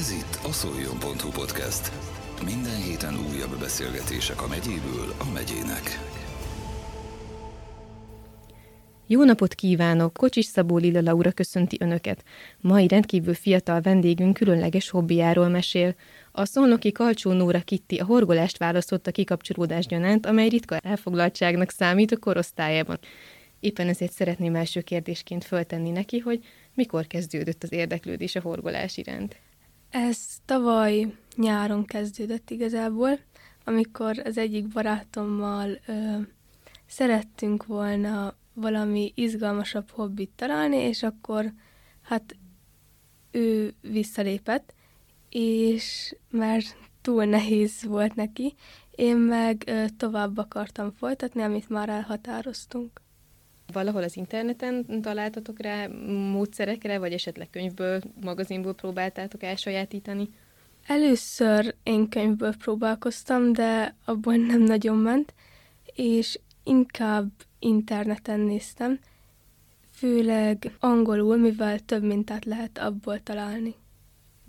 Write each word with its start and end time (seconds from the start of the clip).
Ez 0.00 0.10
itt 0.10 0.38
a 0.44 0.52
szoljon.hu 0.52 1.30
podcast. 1.30 1.92
Minden 2.44 2.82
héten 2.82 3.14
újabb 3.14 3.58
beszélgetések 3.58 4.42
a 4.42 4.46
megyéből 4.46 5.14
a 5.18 5.30
megyének. 5.32 5.98
Jó 9.06 9.24
napot 9.24 9.54
kívánok! 9.54 10.12
Kocsis 10.12 10.44
Szabó 10.44 10.76
Lila 10.76 11.00
Laura 11.00 11.32
köszönti 11.32 11.76
Önöket. 11.80 12.24
Mai 12.60 12.88
rendkívül 12.88 13.34
fiatal 13.34 13.80
vendégünk 13.80 14.34
különleges 14.34 14.90
hobbiáról 14.90 15.48
mesél. 15.48 15.94
A 16.32 16.44
szolnoki 16.44 16.92
Kalcsó 16.92 17.32
Nóra 17.32 17.60
Kitti 17.60 17.96
a 17.96 18.04
horgolást 18.04 18.58
választotta 18.58 19.10
kikapcsolódás 19.10 19.86
gyanánt, 19.86 20.26
amely 20.26 20.48
ritka 20.48 20.76
elfoglaltságnak 20.76 21.70
számít 21.70 22.12
a 22.12 22.16
korosztályában. 22.16 22.98
Éppen 23.60 23.88
ezért 23.88 24.12
szeretném 24.12 24.54
első 24.54 24.80
kérdésként 24.80 25.44
föltenni 25.44 25.90
neki, 25.90 26.18
hogy 26.18 26.44
mikor 26.74 27.06
kezdődött 27.06 27.62
az 27.62 27.72
érdeklődés 27.72 28.36
a 28.36 28.40
horgolás 28.40 28.96
iránt. 28.96 29.36
Ez 29.90 30.18
tavaly 30.44 31.14
nyáron 31.36 31.84
kezdődött 31.84 32.50
igazából, 32.50 33.18
amikor 33.64 34.18
az 34.24 34.38
egyik 34.38 34.68
barátommal 34.68 35.80
ö, 35.86 36.16
szerettünk 36.86 37.66
volna 37.66 38.34
valami 38.52 39.12
izgalmasabb 39.14 39.90
hobbit 39.90 40.30
találni, 40.36 40.76
és 40.76 41.02
akkor 41.02 41.52
hát 42.02 42.36
ő 43.30 43.74
visszalépett, 43.80 44.74
és 45.28 46.14
mert 46.30 46.76
túl 47.02 47.24
nehéz 47.24 47.84
volt 47.84 48.14
neki, 48.14 48.54
én 48.90 49.16
meg 49.16 49.62
ö, 49.66 49.84
tovább 49.96 50.38
akartam 50.38 50.92
folytatni, 50.92 51.42
amit 51.42 51.68
már 51.68 51.88
elhatároztunk. 51.88 53.00
Valahol 53.72 54.02
az 54.02 54.16
interneten 54.16 55.00
találtatok 55.02 55.60
rá 55.60 55.86
módszerekre, 56.32 56.98
vagy 56.98 57.12
esetleg 57.12 57.50
könyvből, 57.50 58.00
magazinból 58.22 58.74
próbáltátok 58.74 59.42
elsajátítani? 59.42 60.28
Először 60.86 61.74
én 61.82 62.08
könyvből 62.08 62.56
próbálkoztam, 62.56 63.52
de 63.52 63.94
abból 64.04 64.36
nem 64.36 64.62
nagyon 64.62 64.96
ment, 64.96 65.34
és 65.94 66.38
inkább 66.64 67.30
interneten 67.58 68.40
néztem, 68.40 68.98
főleg 69.90 70.76
angolul, 70.80 71.36
mivel 71.36 71.78
több 71.78 72.02
mintát 72.02 72.44
lehet 72.44 72.78
abból 72.78 73.22
találni. 73.22 73.74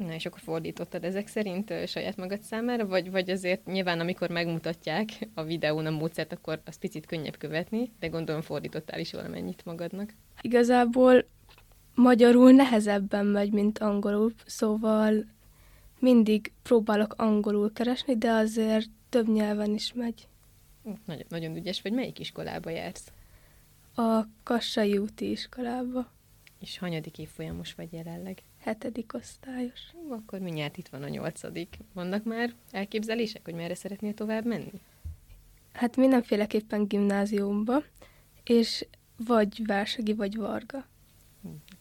Na, 0.05 0.13
és 0.13 0.25
akkor 0.25 0.39
fordítottad 0.39 1.03
ezek 1.03 1.27
szerint 1.27 1.69
ö, 1.69 1.85
saját 1.85 2.17
magad 2.17 2.41
számára, 2.41 2.87
vagy, 2.87 3.11
vagy 3.11 3.29
azért 3.29 3.65
nyilván, 3.65 3.99
amikor 3.99 4.29
megmutatják 4.29 5.09
a 5.33 5.43
videón 5.43 5.85
a 5.85 5.89
módszert, 5.89 6.33
akkor 6.33 6.61
az 6.65 6.75
picit 6.75 7.05
könnyebb 7.05 7.37
követni, 7.37 7.91
de 7.99 8.07
gondolom 8.07 8.41
fordítottál 8.41 8.99
is 8.99 9.11
valamennyit 9.11 9.65
magadnak. 9.65 10.13
Igazából 10.41 11.25
magyarul 11.95 12.51
nehezebben 12.51 13.25
megy, 13.25 13.51
mint 13.51 13.79
angolul, 13.79 14.33
szóval 14.45 15.25
mindig 15.99 16.51
próbálok 16.63 17.13
angolul 17.17 17.73
keresni, 17.73 18.17
de 18.17 18.31
azért 18.31 18.89
több 19.09 19.27
nyelven 19.27 19.73
is 19.73 19.93
megy. 19.93 20.27
Nagyon, 21.05 21.25
nagyon 21.29 21.55
ügyes 21.55 21.81
vagy. 21.81 21.93
Melyik 21.93 22.19
iskolába 22.19 22.69
jársz? 22.69 23.11
A 23.95 24.23
Kassai 24.43 24.97
úti 24.97 25.31
iskolába, 25.31 26.11
És 26.59 26.77
hanyadik 26.77 27.17
évfolyamos 27.17 27.73
vagy 27.73 27.93
jelenleg? 27.93 28.43
Hetedik 28.61 29.13
osztályos. 29.13 29.79
Hú, 29.91 30.13
akkor 30.13 30.39
mindjárt 30.39 30.77
itt 30.77 30.87
van 30.87 31.03
a 31.03 31.07
nyolcadik. 31.07 31.77
Vannak 31.93 32.23
már 32.23 32.53
elképzelések, 32.71 33.41
hogy 33.43 33.53
merre 33.53 33.75
szeretnél 33.75 34.13
tovább 34.13 34.45
menni? 34.45 34.81
Hát 35.73 35.97
mindenféleképpen 35.97 36.87
gimnáziumba, 36.87 37.83
és 38.43 38.85
vagy 39.25 39.65
Versegi, 39.65 40.13
vagy 40.13 40.35
Varga. 40.35 40.85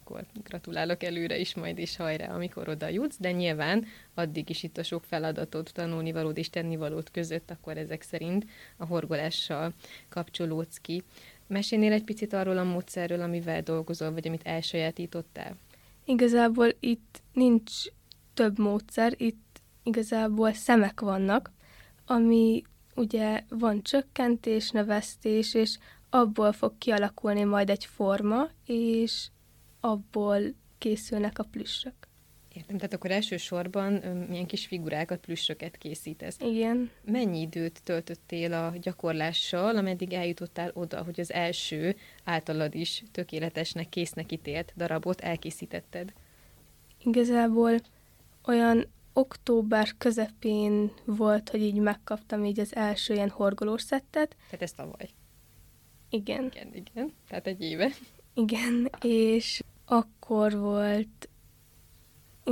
Akkor 0.00 0.24
gratulálok 0.44 1.02
előre 1.02 1.38
is 1.38 1.54
majd 1.54 1.78
is 1.78 1.96
hajrá, 1.96 2.34
amikor 2.34 2.68
oda 2.68 2.88
jutsz, 2.88 3.16
de 3.18 3.32
nyilván 3.32 3.86
addig 4.14 4.50
is 4.50 4.62
itt 4.62 4.78
a 4.78 4.82
sok 4.82 5.04
feladatot, 5.04 5.72
tanulnivalód 5.72 6.38
és 6.38 6.50
tennivalód 6.50 7.10
között, 7.10 7.50
akkor 7.50 7.76
ezek 7.76 8.02
szerint 8.02 8.46
a 8.76 8.86
horgolással 8.86 9.72
kapcsolódsz 10.08 10.78
ki. 10.78 11.02
Mesélnél 11.46 11.92
egy 11.92 12.04
picit 12.04 12.32
arról 12.32 12.58
a 12.58 12.64
módszerről, 12.64 13.20
amivel 13.20 13.62
dolgozol, 13.62 14.12
vagy 14.12 14.26
amit 14.26 14.46
elsajátítottál? 14.46 15.56
Igazából 16.10 16.69
itt 16.81 17.22
nincs 17.32 17.72
több 18.34 18.59
módszer, 18.59 19.15
itt 19.16 19.60
igazából 19.82 20.53
szemek 20.53 21.00
vannak, 21.00 21.50
ami 22.06 22.62
ugye 22.94 23.44
van 23.48 23.82
csökkentés, 23.82 24.70
növesztés, 24.70 25.54
és 25.54 25.78
abból 26.09 26.53
fog 26.53 26.78
kialakulni 26.78 27.44
majd 27.44 27.70
egy 27.70 27.84
forma, 27.84 28.49
és 28.65 29.28
abból 29.81 30.41
készülnek 30.78 31.38
a 31.38 31.44
plüssök. 31.44 32.00
Értem, 32.55 32.77
tehát 32.77 32.93
akkor 32.93 33.11
elsősorban 33.11 33.93
milyen 34.28 34.47
kis 34.47 34.66
figurákat, 34.66 35.21
plüssöket 35.21 35.77
készítesz. 35.77 36.37
Igen. 36.41 36.91
Mennyi 37.05 37.41
időt 37.41 37.83
töltöttél 37.84 38.53
a 38.53 38.75
gyakorlással, 38.81 39.77
ameddig 39.77 40.12
eljutottál 40.12 40.71
oda, 40.75 41.03
hogy 41.03 41.21
az 41.21 41.33
első 41.33 41.97
általad 42.25 42.75
is 42.75 43.03
tökéletesnek, 43.11 43.88
késznek 43.88 44.33
ítélt 44.33 44.72
darabot 44.77 45.21
elkészítetted? 45.21 46.12
Igazából 47.05 47.75
olyan 48.44 48.87
október 49.12 49.94
közepén 49.99 50.93
volt, 51.05 51.49
hogy 51.49 51.62
így 51.62 51.78
megkaptam 51.78 52.44
így 52.44 52.61
az 52.61 52.77
első 52.77 53.15
ilyen 53.15 53.31
horgolós 53.31 53.82
szettet. 53.82 54.37
Tehát 54.44 54.62
ez 54.62 54.72
tavaly. 54.72 55.09
Igen. 56.11 56.44
Igen, 56.44 56.75
igen. 56.75 57.12
Tehát 57.28 57.47
egy 57.47 57.62
éve. 57.62 57.91
Igen, 58.34 58.91
és 59.03 59.62
akkor 59.84 60.59
volt 60.59 61.28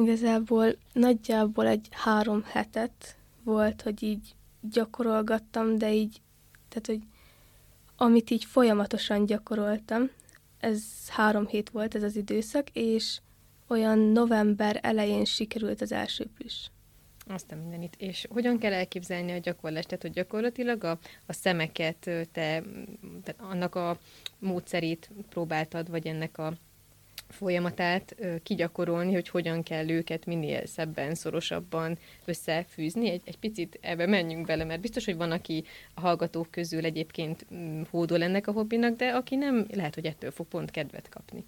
igazából 0.03 0.77
nagyjából 0.93 1.67
egy 1.67 1.89
három 1.91 2.43
hetet 2.45 3.17
volt, 3.45 3.83
hogy 3.83 4.03
így 4.03 4.35
gyakorolgattam, 4.61 5.79
de 5.79 5.93
így, 5.95 6.21
tehát 6.69 6.87
hogy 6.87 7.01
amit 7.97 8.31
így 8.31 8.45
folyamatosan 8.45 9.27
gyakoroltam, 9.27 10.11
ez 10.61 10.83
három 11.09 11.47
hét 11.47 11.71
volt 11.71 11.95
ez 11.95 12.03
az 12.03 12.17
időszak, 12.17 12.69
és 12.73 13.19
olyan 13.67 13.99
november 13.99 14.79
elején 14.83 15.25
sikerült 15.25 15.81
az 15.81 15.93
első 15.93 16.27
plüss. 16.37 16.69
Aztán 17.27 17.59
mindenit. 17.59 17.97
És 17.99 18.27
hogyan 18.31 18.59
kell 18.59 18.73
elképzelni 18.73 19.33
a 19.33 19.39
gyakorlást? 19.39 19.89
Tehát, 19.89 20.03
hogy 20.03 20.13
gyakorlatilag 20.13 20.85
a, 20.85 20.99
a 21.27 21.33
szemeket, 21.33 21.99
te, 22.33 22.63
tehát 23.23 23.37
annak 23.39 23.75
a 23.75 23.99
módszerét 24.39 25.11
próbáltad, 25.29 25.91
vagy 25.91 26.07
ennek 26.07 26.39
a 26.39 26.53
folyamatát 27.29 28.17
kigyakorolni, 28.43 29.13
hogy 29.13 29.29
hogyan 29.29 29.63
kell 29.63 29.89
őket 29.89 30.27
minél 30.27 30.67
szebben, 30.67 31.15
szorosabban 31.15 31.99
összefűzni. 32.25 33.11
Egy, 33.11 33.23
egy 33.25 33.39
picit 33.39 33.79
ebbe 33.81 34.07
menjünk 34.07 34.47
bele, 34.47 34.65
mert 34.65 34.81
biztos, 34.81 35.05
hogy 35.05 35.17
van, 35.17 35.31
aki 35.31 35.65
a 35.95 36.01
hallgatók 36.01 36.51
közül 36.51 36.85
egyébként 36.85 37.47
mm, 37.55 37.83
hódol 37.91 38.23
ennek 38.23 38.47
a 38.47 38.53
hobbinak, 38.53 38.97
de 38.97 39.11
aki 39.11 39.37
nem, 39.37 39.67
lehet, 39.75 39.95
hogy 39.95 40.05
ettől 40.05 40.31
fog 40.31 40.47
pont 40.47 40.71
kedvet 40.71 41.09
kapni. 41.09 41.45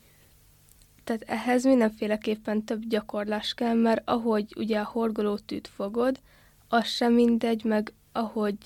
Tehát 1.05 1.23
ehhez 1.27 1.65
mindenféleképpen 1.65 2.65
több 2.65 2.83
gyakorlás 2.89 3.55
kell, 3.55 3.75
mert 3.75 4.03
ahogy 4.05 4.55
ugye 4.57 4.79
a 4.79 4.91
horgolótűt 4.93 5.69
fogod, 5.69 6.21
az 6.69 6.87
sem 6.87 7.13
mindegy, 7.13 7.65
meg 7.65 7.93
ahogy 8.13 8.57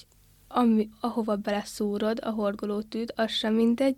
ami, 0.48 0.88
ahova 1.00 1.36
beleszúrod 1.36 2.18
a 2.22 2.30
horgolótűt, 2.30 3.12
az 3.16 3.30
sem 3.30 3.54
mindegy, 3.54 3.96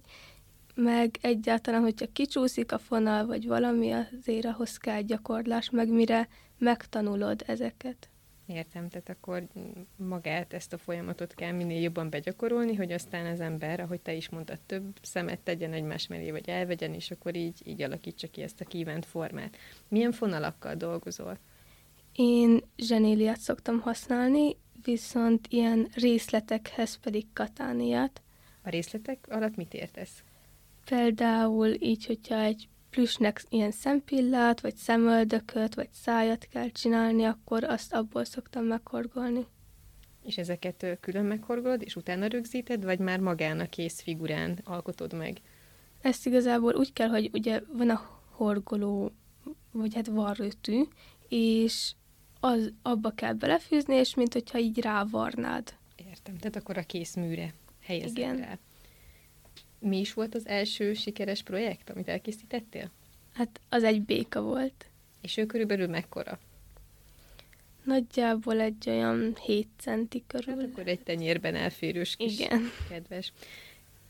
meg 0.76 1.18
egyáltalán, 1.20 1.82
hogyha 1.82 2.06
kicsúszik 2.12 2.72
a 2.72 2.78
fonal, 2.78 3.26
vagy 3.26 3.46
valami, 3.46 3.90
azért 3.90 4.44
ahhoz 4.44 4.76
kell 4.76 5.00
gyakorlás, 5.00 5.70
meg 5.70 5.88
mire 5.88 6.28
megtanulod 6.58 7.42
ezeket. 7.46 8.08
Értem, 8.46 8.88
tehát 8.88 9.08
akkor 9.08 9.46
magát, 9.96 10.52
ezt 10.52 10.72
a 10.72 10.78
folyamatot 10.78 11.34
kell 11.34 11.52
minél 11.52 11.80
jobban 11.80 12.10
begyakorolni, 12.10 12.74
hogy 12.74 12.92
aztán 12.92 13.26
az 13.26 13.40
ember, 13.40 13.80
ahogy 13.80 14.00
te 14.00 14.12
is 14.12 14.28
mondtad, 14.28 14.58
több 14.66 14.98
szemet 15.02 15.40
tegyen 15.40 15.72
egymás 15.72 16.06
mellé, 16.06 16.30
vagy 16.30 16.48
elvegyen, 16.48 16.94
és 16.94 17.10
akkor 17.10 17.36
így, 17.36 17.60
így 17.64 17.82
alakítsa 17.82 18.28
ki 18.28 18.42
ezt 18.42 18.60
a 18.60 18.64
kívánt 18.64 19.06
formát. 19.06 19.56
Milyen 19.88 20.12
fonalakkal 20.12 20.74
dolgozol? 20.74 21.38
Én 22.12 22.60
zsenéliát 22.76 23.40
szoktam 23.40 23.80
használni, 23.80 24.56
viszont 24.84 25.46
ilyen 25.48 25.88
részletekhez 25.94 26.96
pedig 26.96 27.26
katániát. 27.32 28.22
A 28.62 28.68
részletek 28.68 29.26
alatt 29.30 29.56
mit 29.56 29.74
értesz? 29.74 30.22
Például 30.90 31.68
így, 31.78 32.06
hogyha 32.06 32.40
egy 32.40 32.68
plüsnek 32.90 33.42
ilyen 33.48 33.70
szempillát, 33.70 34.60
vagy 34.60 34.76
szemöldököt, 34.76 35.74
vagy 35.74 35.88
szájat 35.92 36.44
kell 36.44 36.68
csinálni, 36.68 37.24
akkor 37.24 37.64
azt 37.64 37.94
abból 37.94 38.24
szoktam 38.24 38.64
meghorgolni. 38.64 39.46
És 40.22 40.38
ezeket 40.38 40.98
külön 41.00 41.24
meghorgolod, 41.24 41.82
és 41.82 41.96
utána 41.96 42.26
rögzíted, 42.26 42.84
vagy 42.84 42.98
már 42.98 43.20
magán 43.20 43.60
a 43.60 43.68
kész 43.68 44.00
figurán 44.00 44.58
alkotod 44.64 45.12
meg? 45.12 45.40
Ezt 46.00 46.26
igazából 46.26 46.74
úgy 46.74 46.92
kell, 46.92 47.08
hogy 47.08 47.30
ugye 47.32 47.60
van 47.72 47.90
a 47.90 48.20
horgoló, 48.30 49.12
vagy 49.72 49.94
hát 49.94 50.06
varrőtű, 50.06 50.82
és 51.28 51.92
az, 52.40 52.72
abba 52.82 53.10
kell 53.10 53.32
belefűzni, 53.32 53.94
és 53.94 54.14
mint 54.14 54.32
hogyha 54.32 54.58
így 54.58 54.80
rávarnád. 54.80 55.74
Értem, 55.96 56.36
tehát 56.36 56.56
akkor 56.56 56.78
a 56.78 56.82
kész 56.82 57.14
műre 57.14 57.54
helyezed 57.80 58.16
Igen. 58.16 58.36
rá. 58.36 58.58
Mi 59.78 59.98
is 59.98 60.12
volt 60.12 60.34
az 60.34 60.46
első 60.46 60.94
sikeres 60.94 61.42
projekt, 61.42 61.90
amit 61.90 62.08
elkészítettél? 62.08 62.90
Hát 63.32 63.60
az 63.68 63.84
egy 63.84 64.02
béka 64.02 64.42
volt. 64.42 64.86
És 65.22 65.36
ő 65.36 65.46
körülbelül 65.46 65.86
mekkora? 65.86 66.38
Nagyjából 67.84 68.60
egy 68.60 68.88
olyan 68.88 69.36
7 69.44 69.68
centi 69.78 70.24
körül. 70.26 70.54
Hát 70.54 70.68
akkor 70.70 70.86
egy 70.86 71.00
tenyérben 71.00 71.54
elférős 71.54 72.16
kis 72.16 72.38
Igen. 72.38 72.62
kedves. 72.88 73.32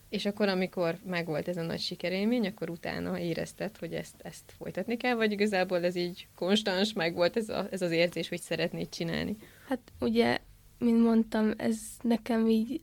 És 0.08 0.26
akkor, 0.26 0.48
amikor 0.48 0.98
megvolt 1.04 1.48
ez 1.48 1.56
a 1.56 1.62
nagy 1.62 1.80
sikerélmény, 1.80 2.46
akkor 2.46 2.70
utána 2.70 3.18
érezted, 3.18 3.76
hogy 3.76 3.92
ezt, 3.92 4.14
ezt 4.18 4.52
folytatni 4.56 4.96
kell, 4.96 5.14
vagy 5.14 5.32
igazából 5.32 5.84
ez 5.84 5.94
így 5.94 6.26
konstans, 6.34 6.92
meg 6.92 7.14
volt 7.14 7.36
ez, 7.36 7.48
a, 7.48 7.66
ez 7.70 7.82
az 7.82 7.90
érzés, 7.90 8.28
hogy 8.28 8.40
szeretnéd 8.40 8.88
csinálni? 8.88 9.36
Hát 9.68 9.92
ugye, 10.00 10.38
mint 10.78 11.02
mondtam, 11.02 11.52
ez 11.56 11.78
nekem 12.02 12.48
így, 12.48 12.80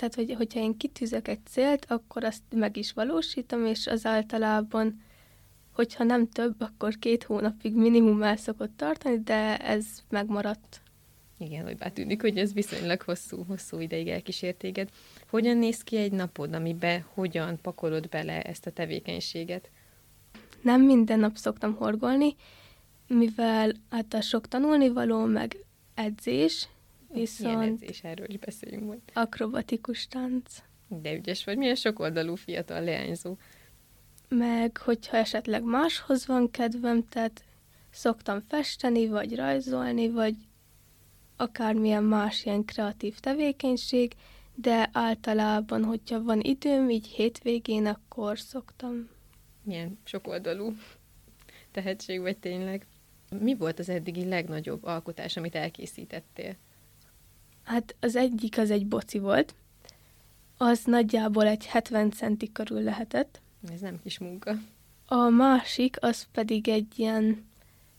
tehát 0.00 0.14
hogy, 0.14 0.34
hogyha 0.36 0.60
én 0.60 0.76
kitűzök 0.76 1.28
egy 1.28 1.46
célt, 1.46 1.86
akkor 1.88 2.24
azt 2.24 2.42
meg 2.54 2.76
is 2.76 2.92
valósítom, 2.92 3.66
és 3.66 3.86
az 3.86 4.06
általában, 4.06 5.02
hogyha 5.72 6.04
nem 6.04 6.28
több, 6.28 6.60
akkor 6.60 6.98
két 6.98 7.22
hónapig 7.22 7.74
minimum 7.74 8.22
el 8.22 8.36
szokott 8.36 8.76
tartani, 8.76 9.18
de 9.18 9.56
ez 9.56 9.86
megmaradt. 10.08 10.80
Igen, 11.38 11.64
hogy 11.64 11.76
bár 11.76 11.92
tűnik, 11.92 12.20
hogy 12.20 12.38
ez 12.38 12.52
viszonylag 12.52 13.02
hosszú, 13.02 13.44
hosszú 13.48 13.80
ideig 13.80 14.08
elkísért 14.08 14.56
téged. 14.56 14.88
Hogyan 15.30 15.56
néz 15.56 15.82
ki 15.82 15.96
egy 15.96 16.12
napod, 16.12 16.54
amibe 16.54 17.04
hogyan 17.14 17.58
pakolod 17.62 18.08
bele 18.08 18.42
ezt 18.42 18.66
a 18.66 18.70
tevékenységet? 18.70 19.70
Nem 20.62 20.82
minden 20.82 21.18
nap 21.18 21.36
szoktam 21.36 21.74
horgolni, 21.74 22.34
mivel 23.06 23.72
hát 23.90 24.14
a 24.14 24.20
sok 24.20 24.48
tanulnivaló, 24.48 25.24
meg 25.24 25.56
edzés, 25.94 26.68
viszont 27.12 27.82
edzés, 27.82 28.02
erről 28.02 28.28
is 28.28 28.38
beszéljünk 28.38 28.86
majd. 28.86 29.00
akrobatikus 29.12 30.06
tánc. 30.06 30.62
De 30.88 31.14
ügyes 31.14 31.44
vagy, 31.44 31.56
milyen 31.56 31.74
sokoldalú 31.74 32.34
fiatal 32.34 32.82
leányzó. 32.84 33.36
Meg 34.28 34.76
hogyha 34.76 35.16
esetleg 35.16 35.62
máshoz 35.62 36.26
van 36.26 36.50
kedvem, 36.50 37.08
tehát 37.08 37.44
szoktam 37.90 38.42
festeni, 38.48 39.08
vagy 39.08 39.36
rajzolni, 39.36 40.10
vagy 40.10 40.34
akármilyen 41.36 42.04
más 42.04 42.44
ilyen 42.44 42.64
kreatív 42.64 43.18
tevékenység, 43.18 44.12
de 44.54 44.90
általában, 44.92 45.84
hogyha 45.84 46.22
van 46.22 46.40
időm, 46.40 46.90
így 46.90 47.06
hétvégén, 47.06 47.86
akkor 47.86 48.38
szoktam. 48.38 49.08
Milyen 49.62 49.98
sokoldalú 50.04 50.74
tehetség 51.70 52.20
vagy 52.20 52.36
tényleg. 52.36 52.86
Mi 53.30 53.54
volt 53.54 53.78
az 53.78 53.88
eddigi 53.88 54.28
legnagyobb 54.28 54.84
alkotás, 54.84 55.36
amit 55.36 55.54
elkészítettél? 55.54 56.56
Hát 57.70 57.94
az 58.00 58.16
egyik 58.16 58.58
az 58.58 58.70
egy 58.70 58.86
boci 58.86 59.18
volt, 59.18 59.54
az 60.56 60.84
nagyjából 60.84 61.46
egy 61.46 61.66
70 61.66 62.10
centi 62.10 62.52
körül 62.52 62.82
lehetett. 62.82 63.40
Ez 63.72 63.80
nem 63.80 64.00
kis 64.02 64.18
munka. 64.18 64.54
A 65.06 65.28
másik, 65.28 65.96
az 66.00 66.26
pedig 66.32 66.68
egy 66.68 66.98
ilyen 66.98 67.48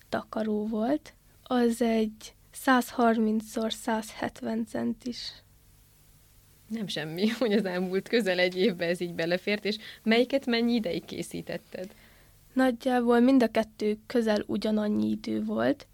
takaró 0.10 0.68
volt, 0.68 1.14
az 1.44 1.82
egy 1.82 2.34
130x170 2.66 4.68
centis. 4.68 5.32
Nem 6.68 6.88
semmi, 6.88 7.28
hogy 7.40 7.54
az 7.54 7.66
elmúlt 7.66 8.08
közel 8.08 8.40
egy 8.40 8.58
évben 8.58 8.90
ez 8.90 9.00
így 9.00 9.14
belefért, 9.14 9.66
és 9.66 9.78
melyiket 10.04 10.46
mennyi 10.46 10.74
ideig 10.74 11.06
készítetted? 11.06 11.94
Nagyjából 12.54 13.20
mind 13.20 13.44
a 13.44 13.52
kettő 13.52 13.98
közel 14.06 14.44
ugyanannyi 14.46 15.10
idő 15.10 15.44
volt, 15.44 15.88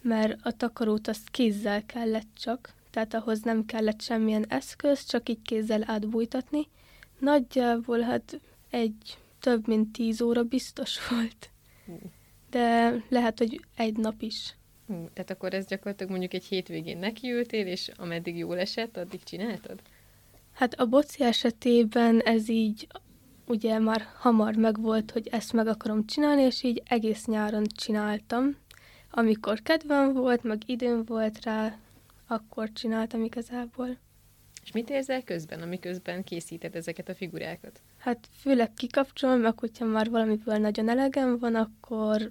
mert 0.00 0.38
a 0.42 0.52
takarót 0.52 1.08
azt 1.08 1.30
kézzel 1.30 1.86
kellett 1.86 2.28
csak, 2.38 2.74
tehát 2.96 3.14
ahhoz 3.14 3.40
nem 3.40 3.64
kellett 3.66 4.00
semmilyen 4.00 4.46
eszköz, 4.48 5.04
csak 5.04 5.28
így 5.28 5.42
kézzel 5.42 5.82
átbújtatni. 5.86 6.68
Nagyjából 7.18 8.00
hát 8.00 8.40
egy 8.70 9.18
több 9.40 9.66
mint 9.66 9.92
tíz 9.92 10.20
óra 10.22 10.42
biztos 10.42 10.98
volt. 11.10 11.50
De 12.50 12.94
lehet, 13.08 13.38
hogy 13.38 13.60
egy 13.76 13.96
nap 13.96 14.22
is. 14.22 14.56
Hú, 14.86 15.08
tehát 15.12 15.30
akkor 15.30 15.54
ez 15.54 15.66
gyakorlatilag 15.66 16.10
mondjuk 16.10 16.34
egy 16.34 16.44
hétvégén 16.44 16.98
nekiültél, 16.98 17.66
és 17.66 17.90
ameddig 17.96 18.36
jól 18.36 18.58
esett, 18.58 18.96
addig 18.96 19.22
csináltad? 19.22 19.80
Hát 20.52 20.74
a 20.74 20.86
boci 20.86 21.22
esetében 21.22 22.20
ez 22.20 22.48
így 22.48 22.86
ugye 23.46 23.78
már 23.78 24.06
hamar 24.18 24.54
megvolt, 24.54 25.10
hogy 25.10 25.28
ezt 25.30 25.52
meg 25.52 25.66
akarom 25.66 26.06
csinálni, 26.06 26.42
és 26.42 26.62
így 26.62 26.82
egész 26.84 27.26
nyáron 27.26 27.64
csináltam. 27.64 28.56
Amikor 29.10 29.62
kedvem 29.62 30.12
volt, 30.12 30.42
meg 30.42 30.62
időm 30.66 31.04
volt 31.04 31.44
rá, 31.44 31.78
akkor 32.26 32.72
csináltam 32.72 33.24
igazából. 33.24 33.98
És 34.62 34.72
mit 34.72 34.90
érzel 34.90 35.22
közben, 35.22 35.62
amiközben 35.62 36.24
készíted 36.24 36.74
ezeket 36.76 37.08
a 37.08 37.14
figurákat? 37.14 37.80
Hát 37.98 38.28
főleg 38.40 38.72
kikapcsolom, 38.74 39.40
meg 39.40 39.58
hogyha 39.58 39.84
már 39.84 40.10
valamiből 40.10 40.56
nagyon 40.56 40.88
elegem 40.88 41.38
van, 41.38 41.54
akkor 41.54 42.30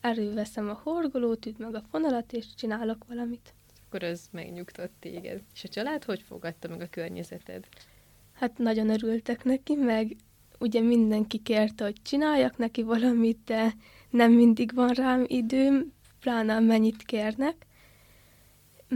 előveszem 0.00 0.68
a 0.68 0.80
horgolót, 0.82 1.46
üt 1.46 1.58
meg 1.58 1.74
a 1.74 1.82
fonalat, 1.90 2.32
és 2.32 2.54
csinálok 2.54 3.04
valamit. 3.08 3.54
Akkor 3.86 4.02
az 4.02 4.28
megnyugtat 4.30 4.90
téged. 5.00 5.42
És 5.54 5.64
a 5.64 5.68
család 5.68 6.04
hogy 6.04 6.22
fogadta 6.22 6.68
meg 6.68 6.80
a 6.80 6.88
környezeted? 6.90 7.66
Hát 8.32 8.58
nagyon 8.58 8.88
örültek 8.90 9.44
neki, 9.44 9.74
meg 9.74 10.16
ugye 10.58 10.80
mindenki 10.80 11.38
kérte, 11.38 11.84
hogy 11.84 12.02
csináljak 12.02 12.56
neki 12.56 12.82
valamit, 12.82 13.38
de 13.44 13.74
nem 14.10 14.32
mindig 14.32 14.74
van 14.74 14.88
rám 14.88 15.24
időm, 15.26 15.92
pláne 16.20 16.60
mennyit 16.60 17.02
kérnek. 17.02 17.66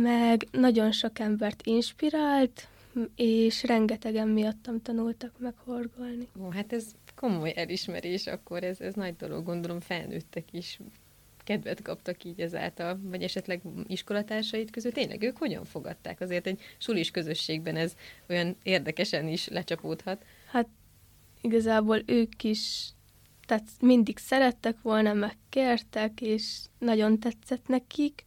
Meg 0.02 0.46
nagyon 0.50 0.92
sok 0.92 1.18
embert 1.18 1.66
inspirált, 1.66 2.68
és 3.14 3.62
rengetegen 3.62 4.28
miattam 4.28 4.82
tanultak 4.82 5.38
meg 5.38 5.54
horgolni. 5.64 6.28
Ó, 6.40 6.50
hát 6.50 6.72
ez 6.72 6.84
komoly 7.14 7.52
elismerés, 7.56 8.26
akkor 8.26 8.62
ez, 8.62 8.80
ez 8.80 8.94
nagy 8.94 9.16
dolog, 9.16 9.44
gondolom 9.44 9.80
felnőttek 9.80 10.52
is 10.52 10.80
kedvet 11.44 11.82
kaptak 11.82 12.24
így 12.24 12.40
ezáltal, 12.40 13.00
vagy 13.02 13.22
esetleg 13.22 13.60
iskolatársait 13.86 14.70
között. 14.70 14.92
Tényleg 14.92 15.22
ők 15.22 15.36
hogyan 15.36 15.64
fogadták? 15.64 16.20
Azért 16.20 16.46
egy 16.46 16.60
sulis 16.78 17.10
közösségben 17.10 17.76
ez 17.76 17.96
olyan 18.28 18.56
érdekesen 18.62 19.28
is 19.28 19.48
lecsapódhat. 19.48 20.24
Hát 20.50 20.68
igazából 21.40 22.02
ők 22.06 22.44
is, 22.44 22.88
tehát 23.46 23.68
mindig 23.80 24.18
szerettek 24.18 24.76
volna, 24.82 25.12
megkértek, 25.12 26.20
és 26.20 26.58
nagyon 26.78 27.18
tetszett 27.18 27.68
nekik. 27.68 28.24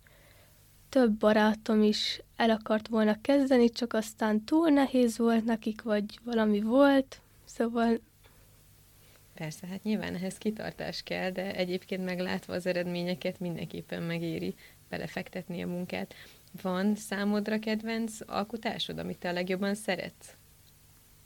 Több 0.89 1.11
barátom 1.11 1.83
is 1.83 2.21
el 2.35 2.49
akart 2.49 2.87
volna 2.87 3.21
kezdeni, 3.21 3.69
csak 3.69 3.93
aztán 3.93 4.43
túl 4.43 4.69
nehéz 4.69 5.17
volt 5.17 5.45
nekik, 5.45 5.81
vagy 5.81 6.19
valami 6.23 6.61
volt, 6.61 7.21
szóval 7.45 7.99
Persze, 9.33 9.67
hát 9.67 9.83
nyilván 9.83 10.15
ehhez 10.15 10.37
kitartás 10.37 11.03
kell, 11.03 11.31
de 11.31 11.55
egyébként 11.55 12.05
meglátva 12.05 12.53
az 12.53 12.65
eredményeket 12.65 13.39
mindenképpen 13.39 14.03
megéri 14.03 14.55
belefektetni 14.89 15.63
a 15.63 15.67
munkát. 15.67 16.13
Van 16.61 16.95
számodra 16.95 17.59
kedvenc 17.59 18.17
alkotásod, 18.25 18.99
amit 18.99 19.17
te 19.17 19.29
a 19.29 19.33
legjobban 19.33 19.75
szeretsz? 19.75 20.37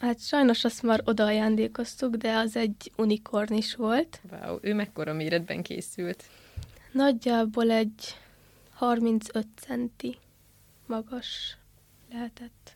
hát 0.03 0.20
sajnos 0.20 0.63
azt 0.63 0.84
már 0.84 1.01
oda 1.03 1.25
ajándékoztuk, 1.25 2.15
de 2.15 2.34
az 2.36 2.55
egy 2.55 2.91
unikornis 2.98 3.75
volt. 3.75 4.22
Wow, 4.32 4.58
ő 4.62 4.74
mekkora 4.74 5.13
méretben 5.13 5.63
készült? 5.63 6.24
Nagyjából 6.91 7.72
egy 7.72 8.17
35 8.83 9.47
centi 9.55 10.17
magas 10.85 11.57
lehetett. 12.11 12.75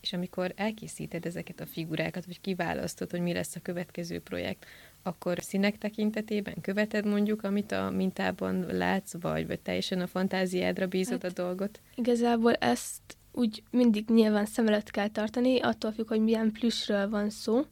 És 0.00 0.12
amikor 0.12 0.52
elkészíted 0.56 1.26
ezeket 1.26 1.60
a 1.60 1.66
figurákat, 1.66 2.26
vagy 2.26 2.40
kiválasztod, 2.40 3.10
hogy 3.10 3.20
mi 3.20 3.32
lesz 3.32 3.56
a 3.56 3.60
következő 3.62 4.20
projekt, 4.20 4.66
akkor 5.02 5.38
színek 5.40 5.78
tekintetében 5.78 6.60
követed 6.60 7.06
mondjuk, 7.06 7.42
amit 7.42 7.72
a 7.72 7.90
mintában 7.90 8.66
látsz, 8.66 9.14
vagy, 9.20 9.46
vagy 9.46 9.60
teljesen 9.60 10.00
a 10.00 10.06
fantáziádra 10.06 10.86
bízod 10.86 11.22
Hát- 11.22 11.38
a 11.38 11.42
dolgot? 11.42 11.80
Igazából 11.94 12.54
ezt 12.54 13.16
úgy 13.32 13.62
mindig 13.70 14.08
nyilván 14.08 14.46
szem 14.46 14.66
előtt 14.66 14.90
kell 14.90 15.08
tartani, 15.08 15.60
attól 15.60 15.92
függ, 15.92 16.08
hogy 16.08 16.20
milyen 16.20 16.52
plüssről 16.52 17.08
van 17.08 17.30
szó, 17.30 17.64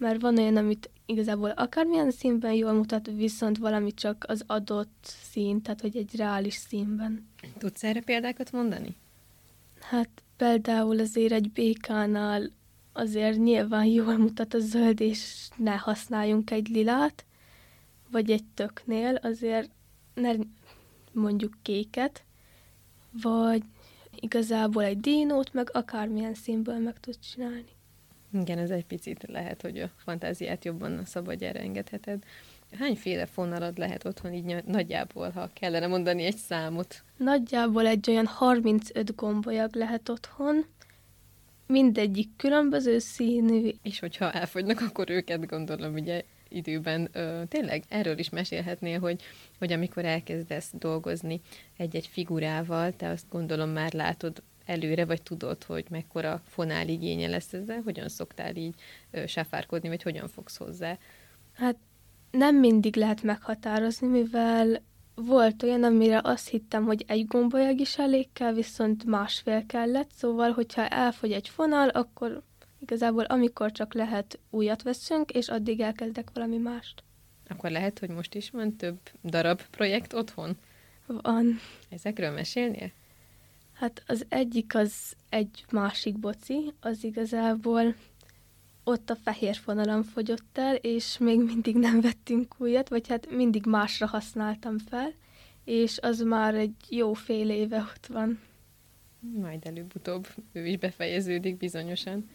mert 0.00 0.20
van 0.20 0.38
olyan, 0.38 0.56
amit 0.56 0.90
igazából 1.06 1.50
akármilyen 1.50 2.10
színben 2.10 2.52
jól 2.52 2.72
mutat, 2.72 3.10
viszont 3.16 3.58
valami 3.58 3.94
csak 3.94 4.24
az 4.28 4.44
adott 4.46 5.14
szín, 5.30 5.62
tehát 5.62 5.80
hogy 5.80 5.96
egy 5.96 6.16
reális 6.16 6.54
színben. 6.54 7.28
Tudsz 7.58 7.84
erre 7.84 8.00
példákat 8.00 8.52
mondani? 8.52 8.96
Hát 9.80 10.08
például 10.36 11.00
azért 11.00 11.32
egy 11.32 11.50
békánál 11.50 12.50
azért 12.92 13.38
nyilván 13.38 13.84
jól 13.84 14.16
mutat 14.16 14.54
a 14.54 14.58
zöld, 14.58 15.00
és 15.00 15.48
ne 15.56 15.76
használjunk 15.76 16.50
egy 16.50 16.68
lilát, 16.68 17.24
vagy 18.10 18.30
egy 18.30 18.44
töknél 18.54 19.14
azért 19.14 19.70
ne 20.14 20.32
mondjuk 21.12 21.54
kéket, 21.62 22.24
vagy 23.22 23.62
igazából 24.20 24.82
egy 24.82 25.00
dínót, 25.00 25.52
meg 25.52 25.70
akármilyen 25.72 26.34
színből 26.34 26.78
meg 26.78 27.00
tud 27.00 27.18
csinálni. 27.18 27.78
Igen, 28.32 28.58
ez 28.58 28.70
egy 28.70 28.84
picit 28.84 29.24
lehet, 29.28 29.62
hogy 29.62 29.78
a 29.78 29.90
fantáziát 29.96 30.64
jobban 30.64 30.98
a 30.98 31.04
szabadjára 31.04 31.58
engedheted. 31.58 32.22
Hányféle 32.78 33.26
fonalad 33.26 33.78
lehet 33.78 34.04
otthon 34.04 34.32
így 34.32 34.64
nagyjából, 34.64 35.30
ha 35.30 35.50
kellene 35.52 35.86
mondani 35.86 36.24
egy 36.24 36.36
számot? 36.36 37.02
Nagyjából 37.16 37.86
egy 37.86 38.10
olyan 38.10 38.26
35 38.26 39.14
gombolyag 39.14 39.74
lehet 39.74 40.08
otthon, 40.08 40.64
mindegyik 41.66 42.28
különböző 42.36 42.98
színű, 42.98 43.70
És 43.82 43.98
hogyha 43.98 44.32
elfogynak, 44.32 44.80
akkor 44.80 45.10
őket 45.10 45.46
gondolom 45.46 45.94
ugye 45.94 46.24
időben. 46.48 47.08
Ö, 47.12 47.42
tényleg 47.48 47.84
erről 47.88 48.18
is 48.18 48.28
mesélhetnél, 48.28 48.98
hogy, 48.98 49.22
hogy 49.58 49.72
amikor 49.72 50.04
elkezdesz 50.04 50.70
dolgozni 50.72 51.40
egy-egy 51.76 52.06
figurával, 52.06 52.92
te 52.96 53.08
azt 53.08 53.26
gondolom 53.30 53.68
már 53.68 53.92
látod 53.92 54.42
előre, 54.70 55.04
vagy 55.04 55.22
tudod, 55.22 55.64
hogy 55.64 55.84
mekkora 55.90 56.42
fonál 56.46 56.88
igénye 56.88 57.28
lesz 57.28 57.52
ezzel, 57.52 57.80
hogyan 57.84 58.08
szoktál 58.08 58.56
így 58.56 58.74
sáfárkodni, 59.26 59.88
vagy 59.88 60.02
hogyan 60.02 60.28
fogsz 60.28 60.56
hozzá? 60.56 60.98
Hát 61.52 61.76
nem 62.30 62.56
mindig 62.56 62.96
lehet 62.96 63.22
meghatározni, 63.22 64.06
mivel 64.06 64.82
volt 65.14 65.62
olyan, 65.62 65.82
amire 65.82 66.20
azt 66.24 66.48
hittem, 66.48 66.84
hogy 66.84 67.04
egy 67.06 67.26
gombolyag 67.26 67.80
is 67.80 67.98
elég 67.98 68.28
kell, 68.32 68.52
viszont 68.52 69.04
másfél 69.04 69.66
kellett, 69.66 70.10
szóval, 70.12 70.50
hogyha 70.50 70.88
elfogy 70.88 71.32
egy 71.32 71.48
fonal, 71.48 71.88
akkor 71.88 72.42
igazából 72.78 73.24
amikor 73.24 73.72
csak 73.72 73.94
lehet 73.94 74.38
újat 74.50 74.82
veszünk, 74.82 75.30
és 75.30 75.48
addig 75.48 75.80
elkezdek 75.80 76.28
valami 76.34 76.56
mást. 76.56 77.02
Akkor 77.48 77.70
lehet, 77.70 77.98
hogy 77.98 78.08
most 78.08 78.34
is 78.34 78.50
van 78.50 78.76
több 78.76 78.98
darab 79.24 79.62
projekt 79.70 80.12
otthon? 80.12 80.56
Van. 81.06 81.58
Ezekről 81.88 82.30
mesélnél? 82.30 82.90
Hát 83.80 84.02
az 84.06 84.26
egyik 84.28 84.74
az 84.74 85.16
egy 85.28 85.64
másik 85.70 86.18
boci, 86.18 86.72
az 86.80 87.04
igazából 87.04 87.94
ott 88.84 89.10
a 89.10 89.16
fehér 89.16 89.56
fonalam 89.56 90.02
fogyott 90.02 90.58
el, 90.58 90.74
és 90.74 91.18
még 91.18 91.40
mindig 91.40 91.76
nem 91.76 92.00
vettünk 92.00 92.54
újat, 92.58 92.88
vagy 92.88 93.08
hát 93.08 93.30
mindig 93.30 93.66
másra 93.66 94.06
használtam 94.06 94.78
fel, 94.78 95.12
és 95.64 95.98
az 95.98 96.20
már 96.20 96.54
egy 96.54 96.74
jó 96.88 97.12
fél 97.12 97.50
éve 97.50 97.78
ott 97.78 98.06
van. 98.06 98.40
Majd 99.20 99.66
előbb-utóbb 99.66 100.26
ő 100.52 100.66
is 100.66 100.76
befejeződik 100.76 101.56
bizonyosan. 101.56 102.28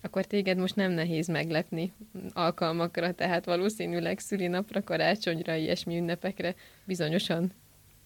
Akkor 0.00 0.24
téged 0.24 0.58
most 0.58 0.76
nem 0.76 0.90
nehéz 0.90 1.28
meglepni 1.28 1.92
alkalmakra, 2.32 3.14
tehát 3.14 3.44
valószínűleg 3.44 4.18
szülinapra, 4.18 4.84
karácsonyra, 4.84 5.54
ilyesmi 5.54 5.98
ünnepekre 5.98 6.54
bizonyosan 6.84 7.52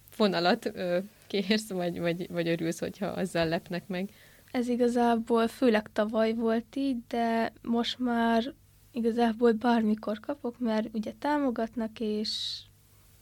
fonalat 0.09 0.67
ö, 0.75 0.99
kérsz, 1.29 1.69
vagy, 1.71 2.01
vagy, 2.01 2.27
vagy 2.31 2.49
örülsz, 2.49 2.79
hogyha 2.79 3.07
azzal 3.07 3.47
lepnek 3.47 3.89
meg. 3.89 4.11
Ez 4.51 4.69
igazából 4.69 5.49
főleg 5.49 5.93
tavaly 5.93 6.35
volt 6.35 6.77
így, 6.77 6.97
de 7.09 7.53
most 7.63 7.99
már 7.99 8.55
igazából 8.93 9.53
bármikor 9.53 10.21
kapok, 10.21 10.59
mert 10.59 10.89
ugye 10.93 11.13
támogatnak, 11.19 12.01
és 12.01 12.61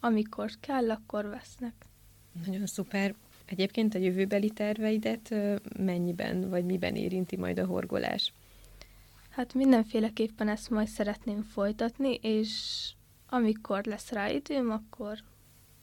amikor 0.00 0.50
kell, 0.60 0.90
akkor 0.90 1.28
vesznek. 1.28 1.74
Nagyon 2.46 2.66
szuper. 2.66 3.14
Egyébként 3.44 3.94
a 3.94 3.98
jövőbeli 3.98 4.50
terveidet 4.50 5.34
mennyiben, 5.78 6.48
vagy 6.48 6.64
miben 6.64 6.94
érinti 6.94 7.36
majd 7.36 7.58
a 7.58 7.66
horgolás? 7.66 8.32
Hát 9.30 9.54
mindenféleképpen 9.54 10.48
ezt 10.48 10.70
majd 10.70 10.88
szeretném 10.88 11.42
folytatni, 11.42 12.14
és 12.14 12.92
amikor 13.28 13.84
lesz 13.84 14.10
rá 14.10 14.30
időm, 14.30 14.70
akkor 14.70 15.18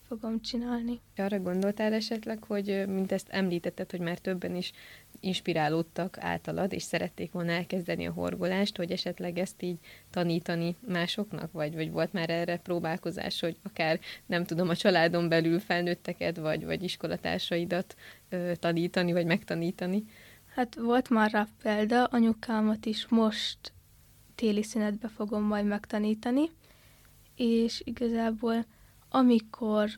fogom 0.07 0.41
csinálni. 0.41 0.99
Arra 1.15 1.39
gondoltál 1.39 1.93
esetleg, 1.93 2.43
hogy 2.43 2.83
mint 2.87 3.11
ezt 3.11 3.29
említetted, 3.29 3.91
hogy 3.91 3.99
már 3.99 4.17
többen 4.17 4.55
is 4.55 4.71
inspirálódtak 5.19 6.17
általad, 6.19 6.73
és 6.73 6.83
szerették 6.83 7.31
volna 7.31 7.51
elkezdeni 7.51 8.07
a 8.07 8.11
horgolást, 8.11 8.77
hogy 8.77 8.91
esetleg 8.91 9.37
ezt 9.37 9.61
így 9.61 9.77
tanítani 10.09 10.75
másoknak, 10.87 11.51
vagy, 11.51 11.73
vagy 11.73 11.91
volt 11.91 12.13
már 12.13 12.29
erre 12.29 12.57
próbálkozás, 12.57 13.39
hogy 13.39 13.57
akár, 13.63 13.99
nem 14.25 14.43
tudom, 14.43 14.69
a 14.69 14.75
családon 14.75 15.29
belül 15.29 15.59
felnőtteket, 15.59 16.37
vagy, 16.37 16.65
vagy 16.65 16.83
iskolatársaidat 16.83 17.95
ö, 18.29 18.51
tanítani, 18.59 19.11
vagy 19.11 19.25
megtanítani? 19.25 20.03
Hát 20.55 20.75
volt 20.75 21.09
már 21.09 21.31
rá 21.31 21.47
példa, 21.61 22.05
anyukámat 22.05 22.85
is 22.85 23.07
most 23.07 23.57
téli 24.35 24.63
szünetbe 24.63 25.07
fogom 25.07 25.43
majd 25.43 25.65
megtanítani, 25.65 26.49
és 27.35 27.81
igazából 27.85 28.65
amikor 29.15 29.89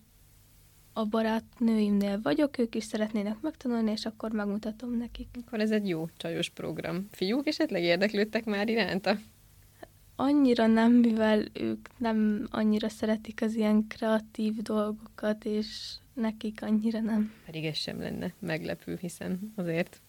a 0.93 1.05
barátnőimnél 1.05 2.19
vagyok, 2.21 2.57
ők 2.57 2.75
is 2.75 2.83
szeretnének 2.83 3.41
megtanulni, 3.41 3.91
és 3.91 4.05
akkor 4.05 4.31
megmutatom 4.31 4.97
nekik. 4.97 5.27
Akkor 5.45 5.59
ez 5.59 5.71
egy 5.71 5.87
jó 5.87 6.07
csajos 6.17 6.49
program. 6.49 7.07
Fiúk 7.11 7.47
esetleg 7.47 7.83
érdeklődtek 7.83 8.45
már 8.45 8.69
iránta? 8.69 9.17
Annyira 10.15 10.67
nem, 10.67 10.91
mivel 10.91 11.45
ők 11.53 11.87
nem 11.97 12.47
annyira 12.51 12.89
szeretik 12.89 13.41
az 13.41 13.55
ilyen 13.55 13.87
kreatív 13.87 14.55
dolgokat, 14.55 15.45
és 15.45 15.95
nekik 16.13 16.61
annyira 16.61 16.99
nem. 16.99 17.33
Pedig 17.45 17.65
ez 17.65 17.77
sem 17.77 17.99
lenne 17.99 18.33
meglepő, 18.39 18.97
hiszen 19.01 19.53
azért 19.55 20.01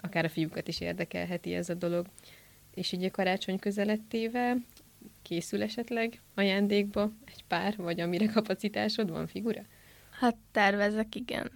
akár 0.00 0.24
a 0.24 0.28
fiúkat 0.28 0.68
is 0.68 0.80
érdekelheti 0.80 1.54
ez 1.54 1.68
a 1.68 1.74
dolog. 1.74 2.06
És 2.74 2.92
így 2.92 3.04
a 3.04 3.10
karácsony 3.10 3.58
közelettével 3.58 4.64
készül 5.22 5.62
esetleg 5.62 6.20
ajándékba 6.34 7.12
egy 7.26 7.44
pár, 7.48 7.76
vagy 7.76 8.00
amire 8.00 8.26
kapacitásod 8.26 9.10
van 9.10 9.26
figura? 9.26 9.62
Hát 10.10 10.36
tervezek, 10.52 11.14
igen. 11.14 11.50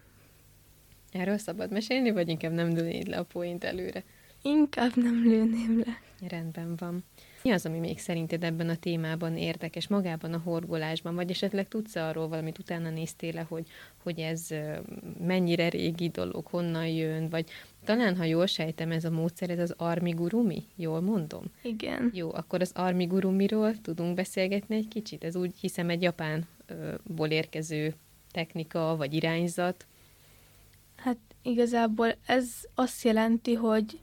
Erről 1.12 1.38
szabad 1.38 1.70
mesélni, 1.70 2.10
vagy 2.10 2.28
inkább 2.28 2.52
nem 2.52 2.68
lőnéd 2.68 3.06
le 3.06 3.18
a 3.18 3.24
poént 3.24 3.64
előre? 3.64 4.04
Inkább 4.42 4.92
nem 4.94 5.22
lőném 5.22 5.82
le. 5.84 6.00
Rendben 6.28 6.76
van. 6.76 7.04
Mi 7.44 7.50
az, 7.50 7.66
ami 7.66 7.78
még 7.78 7.98
szerinted 7.98 8.44
ebben 8.44 8.68
a 8.68 8.76
témában 8.76 9.36
érdekes, 9.36 9.88
magában 9.88 10.32
a 10.32 10.40
horgolásban, 10.44 11.14
vagy 11.14 11.30
esetleg 11.30 11.68
tudsz 11.68 11.96
arról 11.96 12.28
valamit, 12.28 12.58
utána 12.58 12.90
néztél 12.90 13.46
hogy, 13.48 13.66
hogy 14.02 14.18
ez 14.18 14.48
mennyire 15.18 15.68
régi 15.68 16.08
dolog, 16.08 16.46
honnan 16.46 16.86
jön, 16.86 17.28
vagy 17.28 17.50
talán, 17.84 18.16
ha 18.16 18.24
jól 18.24 18.46
sejtem, 18.46 18.90
ez 18.90 19.04
a 19.04 19.10
módszer, 19.10 19.50
ez 19.50 19.58
az 19.58 19.74
armigurumi, 19.76 20.62
jól 20.76 21.00
mondom? 21.00 21.44
Igen. 21.62 22.10
Jó, 22.14 22.32
akkor 22.32 22.60
az 22.60 22.72
armigurumiról 22.74 23.80
tudunk 23.80 24.14
beszélgetni 24.14 24.76
egy 24.76 24.88
kicsit? 24.88 25.24
Ez 25.24 25.36
úgy 25.36 25.54
hiszem 25.60 25.88
egy 25.88 26.02
japánból 26.02 27.28
érkező 27.28 27.94
technika 28.30 28.96
vagy 28.96 29.14
irányzat? 29.14 29.86
Hát 30.96 31.18
igazából 31.42 32.14
ez 32.26 32.50
azt 32.74 33.04
jelenti, 33.04 33.54
hogy 33.54 34.00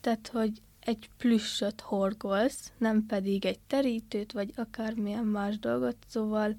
tehát, 0.00 0.28
hogy 0.32 0.62
egy 0.86 1.10
plüssöt 1.16 1.80
horgolsz, 1.80 2.72
nem 2.78 3.06
pedig 3.06 3.44
egy 3.44 3.58
terítőt, 3.66 4.32
vagy 4.32 4.52
akármilyen 4.56 5.24
más 5.24 5.58
dolgot, 5.58 5.96
szóval 6.06 6.56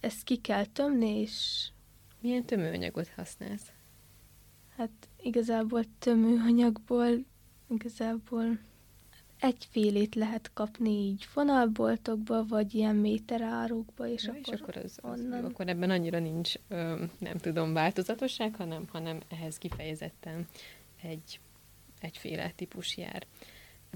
ezt 0.00 0.22
ki 0.22 0.36
kell 0.36 0.64
tömni, 0.64 1.20
és... 1.20 1.66
Milyen 2.20 2.44
tömőanyagot 2.44 3.08
használsz? 3.16 3.72
Hát 4.76 4.90
igazából 5.22 5.82
tömőanyagból 5.98 7.24
igazából 7.68 8.58
egyfélét 9.40 10.14
lehet 10.14 10.50
kapni 10.54 10.90
így 10.90 11.24
fonalboltokba, 11.24 12.44
vagy 12.44 12.74
ilyen 12.74 12.96
méterárukba, 12.96 14.06
és, 14.06 14.24
ja, 14.24 14.30
akkor, 14.30 14.54
és 14.54 14.60
akkor, 14.60 14.76
az, 14.76 14.98
az 15.02 15.20
onnan... 15.20 15.44
akkor 15.44 15.68
ebben 15.68 15.90
annyira 15.90 16.18
nincs, 16.18 16.54
ö, 16.68 17.04
nem 17.18 17.38
tudom, 17.38 17.72
változatosság, 17.72 18.54
hanem, 18.54 18.84
hanem 18.92 19.20
ehhez 19.28 19.58
kifejezetten 19.58 20.46
egy, 21.02 21.40
egyféle 22.00 22.52
típus 22.56 22.96
jár. 22.96 23.26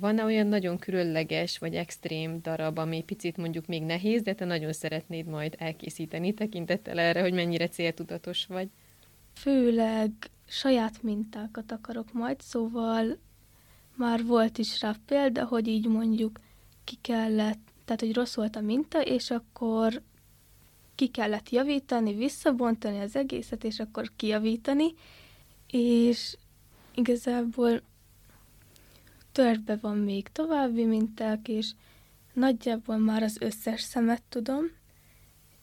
Van-e 0.01 0.25
olyan 0.25 0.47
nagyon 0.47 0.79
különleges 0.79 1.59
vagy 1.59 1.75
extrém 1.75 2.41
darab, 2.43 2.79
ami 2.79 3.03
picit 3.03 3.37
mondjuk 3.37 3.67
még 3.67 3.83
nehéz, 3.83 4.23
de 4.23 4.35
te 4.35 4.45
nagyon 4.45 4.73
szeretnéd 4.73 5.27
majd 5.27 5.55
elkészíteni, 5.59 6.35
tekintettel 6.35 6.99
erre, 6.99 7.21
hogy 7.21 7.33
mennyire 7.33 7.69
céltudatos 7.69 8.47
vagy? 8.47 8.69
Főleg 9.35 10.11
saját 10.47 11.03
mintákat 11.03 11.73
akarok 11.73 12.13
majd, 12.13 12.41
szóval 12.41 13.19
már 13.95 14.25
volt 14.25 14.59
is 14.59 14.81
rá 14.81 14.95
példa, 15.07 15.45
hogy 15.45 15.69
így 15.69 15.87
mondjuk 15.87 16.41
ki 16.85 16.97
kellett, 17.01 17.73
tehát 17.85 18.01
hogy 18.01 18.15
rossz 18.15 18.35
volt 18.35 18.57
a 18.57 18.61
minta, 18.61 19.03
és 19.03 19.31
akkor 19.31 20.03
ki 20.95 21.09
kellett 21.09 21.51
javítani, 21.51 22.15
visszabontani 22.15 23.01
az 23.01 23.17
egészet, 23.17 23.65
és 23.65 23.79
akkor 23.79 24.11
kijavítani, 24.17 24.95
és 25.71 26.37
igazából 26.95 27.83
törbe 29.33 29.77
van 29.77 29.97
még 29.97 30.29
további 30.29 30.85
minták, 30.85 31.49
és 31.49 31.71
nagyjából 32.33 32.97
már 32.97 33.23
az 33.23 33.37
összes 33.41 33.81
szemet 33.81 34.23
tudom, 34.29 34.65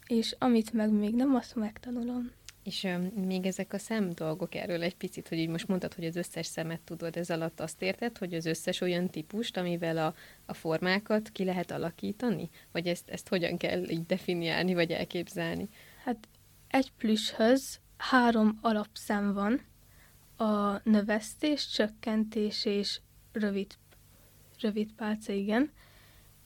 és 0.07 0.35
amit 0.39 0.73
meg 0.73 0.91
még 0.91 1.15
nem, 1.15 1.35
azt 1.35 1.55
megtanulom. 1.55 2.31
És 2.63 2.83
uh, 2.83 3.13
még 3.13 3.45
ezek 3.45 3.73
a 3.73 3.77
szem 3.77 4.09
dolgok 4.13 4.55
erről 4.55 4.83
egy 4.83 4.95
picit, 4.95 5.27
hogy 5.27 5.37
így 5.37 5.49
most 5.49 5.67
mondtad, 5.67 5.93
hogy 5.93 6.05
az 6.05 6.15
összes 6.15 6.45
szemet 6.45 6.81
tudod, 6.81 7.17
ez 7.17 7.29
alatt 7.29 7.59
azt 7.59 7.81
érted, 7.81 8.17
hogy 8.17 8.33
az 8.33 8.45
összes 8.45 8.81
olyan 8.81 9.09
típust, 9.09 9.57
amivel 9.57 9.97
a, 9.97 10.13
a 10.45 10.53
formákat 10.53 11.29
ki 11.29 11.43
lehet 11.43 11.71
alakítani? 11.71 12.49
Vagy 12.71 12.87
ezt, 12.87 13.09
ezt 13.09 13.27
hogyan 13.27 13.57
kell 13.57 13.89
így 13.89 14.05
definiálni, 14.05 14.73
vagy 14.73 14.91
elképzelni? 14.91 15.69
Hát 16.03 16.27
egy 16.67 16.91
plüshöz 16.97 17.79
három 17.97 18.57
alapszem 18.61 19.33
van, 19.33 19.61
a 20.37 20.81
növesztés, 20.83 21.67
csökkentés 21.67 22.65
és 22.65 22.99
rövid, 23.39 23.77
rövid 24.59 24.93
pálca, 24.93 25.33
igen. 25.33 25.71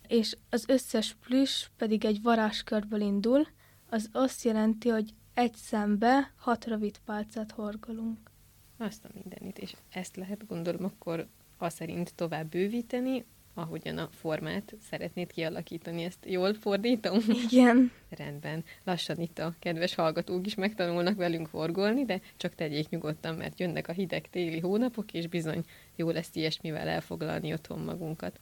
És 0.07 0.37
az 0.49 0.63
összes 0.67 1.13
plüss 1.13 1.67
pedig 1.77 2.05
egy 2.05 2.21
varázskörből 2.21 3.01
indul, 3.01 3.47
az 3.89 4.09
azt 4.11 4.43
jelenti, 4.43 4.89
hogy 4.89 5.13
egy 5.33 5.55
szembe 5.55 6.33
hat 6.37 6.65
rövid 6.65 6.97
pálcát 7.05 7.51
horgolunk. 7.51 8.31
Azt 8.77 9.05
a 9.05 9.09
mindenit, 9.13 9.59
és 9.59 9.75
ezt 9.89 10.15
lehet 10.15 10.47
gondolom 10.47 10.83
akkor 10.85 11.27
a 11.57 11.69
szerint 11.69 12.15
tovább 12.15 12.49
bővíteni, 12.49 13.25
ahogyan 13.61 13.97
a 13.97 14.09
formát 14.11 14.75
szeretnéd 14.89 15.31
kialakítani. 15.31 16.03
Ezt 16.03 16.25
jól 16.25 16.53
fordítom? 16.53 17.19
Igen. 17.27 17.91
Rendben. 18.09 18.63
Lassan 18.83 19.19
itt 19.19 19.39
a 19.39 19.55
kedves 19.59 19.95
hallgatók 19.95 20.45
is 20.45 20.55
megtanulnak 20.55 21.17
velünk 21.17 21.47
horgolni, 21.47 22.05
de 22.05 22.21
csak 22.37 22.55
tegyék 22.55 22.89
nyugodtan, 22.89 23.35
mert 23.35 23.59
jönnek 23.59 23.87
a 23.87 23.91
hideg 23.91 24.29
téli 24.29 24.59
hónapok, 24.59 25.13
és 25.13 25.27
bizony 25.27 25.63
jó 25.95 26.09
lesz 26.09 26.29
ilyesmivel 26.33 26.87
elfoglalni 26.87 27.53
otthon 27.53 27.79
magunkat. 27.79 28.39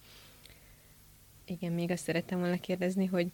Igen, 1.45 1.71
még 1.71 1.91
azt 1.91 2.03
szerettem 2.03 2.39
volna 2.39 2.59
kérdezni, 2.59 3.05
hogy 3.05 3.27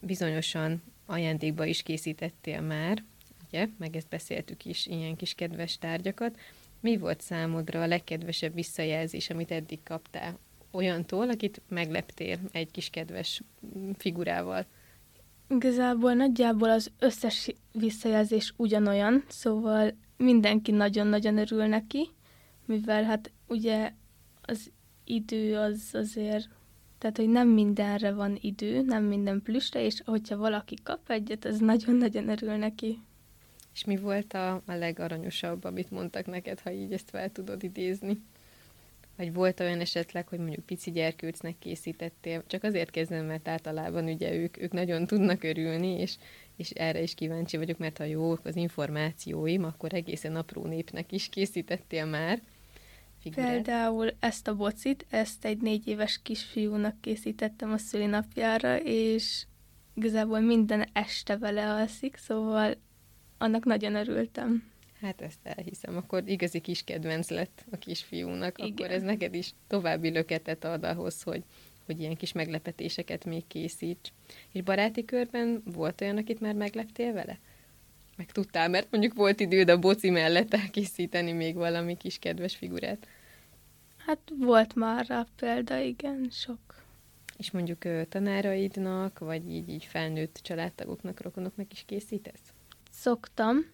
bizonyosan 0.00 0.82
ajándékba 1.06 1.64
is 1.64 1.82
készítettél 1.82 2.60
már, 2.60 3.04
ugye, 3.48 3.68
meg 3.78 3.96
ezt 3.96 4.08
beszéltük 4.08 4.64
is, 4.64 4.86
ilyen 4.86 5.16
kis 5.16 5.34
kedves 5.34 5.78
tárgyakat. 5.78 6.38
Mi 6.80 6.96
volt 6.96 7.20
számodra 7.20 7.82
a 7.82 7.86
legkedvesebb 7.86 8.54
visszajelzés, 8.54 9.30
amit 9.30 9.50
eddig 9.50 9.82
kaptál 9.82 10.38
olyantól, 10.78 11.28
akit 11.28 11.62
megleptél 11.68 12.38
egy 12.52 12.70
kis 12.70 12.90
kedves 12.90 13.42
figurával? 13.96 14.66
Igazából 15.48 16.12
nagyjából 16.12 16.70
az 16.70 16.90
összes 16.98 17.54
visszajelzés 17.72 18.52
ugyanolyan, 18.56 19.24
szóval 19.28 19.94
mindenki 20.16 20.70
nagyon-nagyon 20.70 21.38
örül 21.38 21.66
neki, 21.66 22.08
mivel 22.64 23.04
hát 23.04 23.30
ugye 23.46 23.92
az 24.42 24.70
idő 25.04 25.56
az 25.56 25.88
azért, 25.92 26.48
tehát 26.98 27.16
hogy 27.16 27.28
nem 27.28 27.48
mindenre 27.48 28.12
van 28.12 28.38
idő, 28.40 28.82
nem 28.82 29.04
minden 29.04 29.42
plüsre, 29.42 29.84
és 29.84 30.02
hogyha 30.04 30.36
valaki 30.36 30.76
kap 30.82 31.10
egyet, 31.10 31.44
az 31.44 31.58
nagyon-nagyon 31.58 32.28
örül 32.28 32.56
neki. 32.56 32.98
És 33.74 33.84
mi 33.84 33.96
volt 33.96 34.32
a, 34.32 34.52
a 34.52 34.72
legaranyosabb, 34.72 35.64
amit 35.64 35.90
mondtak 35.90 36.26
neked, 36.26 36.60
ha 36.60 36.70
így 36.72 36.92
ezt 36.92 37.10
fel 37.10 37.32
tudod 37.32 37.62
idézni? 37.62 38.22
Vagy 39.18 39.32
volt 39.32 39.60
olyan 39.60 39.80
esetleg, 39.80 40.28
hogy 40.28 40.38
mondjuk 40.38 40.66
pici 40.66 40.90
gyerkőcnek 40.90 41.58
készítettél? 41.58 42.42
Csak 42.46 42.64
azért 42.64 42.90
kezdem, 42.90 43.24
mert 43.24 43.48
általában 43.48 44.04
ugye 44.04 44.34
ők, 44.34 44.62
ők 44.62 44.72
nagyon 44.72 45.06
tudnak 45.06 45.42
örülni, 45.42 46.00
és, 46.00 46.16
és 46.56 46.70
erre 46.70 47.02
is 47.02 47.14
kíváncsi 47.14 47.56
vagyok, 47.56 47.78
mert 47.78 47.98
ha 47.98 48.04
jók 48.04 48.40
az 48.44 48.56
információim, 48.56 49.64
akkor 49.64 49.94
egészen 49.94 50.36
apró 50.36 50.66
népnek 50.66 51.12
is 51.12 51.28
készítettél 51.28 52.04
már. 52.04 52.42
Figurát. 53.20 53.50
Például 53.50 54.12
ezt 54.20 54.48
a 54.48 54.54
bocit, 54.54 55.06
ezt 55.10 55.44
egy 55.44 55.60
négy 55.60 55.86
éves 55.86 56.20
kisfiúnak 56.22 57.00
készítettem 57.00 57.72
a 57.72 57.78
szülinapjára, 57.78 58.80
és 58.82 59.44
igazából 59.94 60.40
minden 60.40 60.88
este 60.92 61.36
vele 61.36 61.72
alszik, 61.72 62.16
szóval 62.16 62.76
annak 63.38 63.64
nagyon 63.64 63.94
örültem. 63.94 64.70
Hát 65.00 65.20
ezt 65.20 65.38
elhiszem, 65.42 65.96
akkor 65.96 66.22
igazi 66.26 66.60
kis 66.60 66.84
kedvenc 66.84 67.30
lett 67.30 67.64
a 67.70 67.76
kisfiúnak, 67.76 68.58
Igen. 68.58 68.70
akkor 68.70 68.90
ez 68.90 69.02
neked 69.02 69.34
is 69.34 69.54
további 69.66 70.10
löketet 70.10 70.64
ad 70.64 70.84
ahhoz, 70.84 71.22
hogy, 71.22 71.42
hogy 71.86 72.00
ilyen 72.00 72.16
kis 72.16 72.32
meglepetéseket 72.32 73.24
még 73.24 73.46
készíts. 73.46 74.12
És 74.52 74.62
baráti 74.62 75.04
körben 75.04 75.62
volt 75.64 76.00
olyan, 76.00 76.16
akit 76.16 76.40
már 76.40 76.54
megleptél 76.54 77.12
vele? 77.12 77.38
Meg 78.16 78.32
tudtál, 78.32 78.68
mert 78.68 78.86
mondjuk 78.90 79.14
volt 79.14 79.40
időd 79.40 79.68
a 79.68 79.78
boci 79.78 80.10
mellett 80.10 80.54
elkészíteni 80.54 81.32
még 81.32 81.54
valami 81.54 81.96
kis 81.96 82.18
kedves 82.18 82.56
figurát. 82.56 83.06
Hát 83.96 84.18
volt 84.38 84.74
már 84.74 85.06
rá 85.06 85.26
példa, 85.36 85.78
igen, 85.78 86.28
sok. 86.30 86.58
És 87.36 87.50
mondjuk 87.50 88.08
tanáraidnak, 88.08 89.18
vagy 89.18 89.50
így, 89.50 89.68
így 89.68 89.84
felnőtt 89.84 90.38
családtagoknak, 90.42 91.20
rokonoknak 91.20 91.72
is 91.72 91.82
készítesz? 91.86 92.52
Szoktam, 92.90 93.66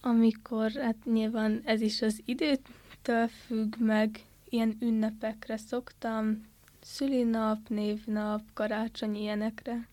amikor, 0.00 0.70
hát 0.72 0.96
nyilván 1.04 1.60
ez 1.64 1.80
is 1.80 2.02
az 2.02 2.22
időtől 2.24 3.28
függ 3.28 3.74
meg, 3.78 4.24
ilyen 4.48 4.76
ünnepekre 4.80 5.56
szoktam, 5.56 6.46
szülinap, 6.80 7.68
névnap, 7.68 8.40
karácsony, 8.54 9.16
ilyenekre. 9.16 9.88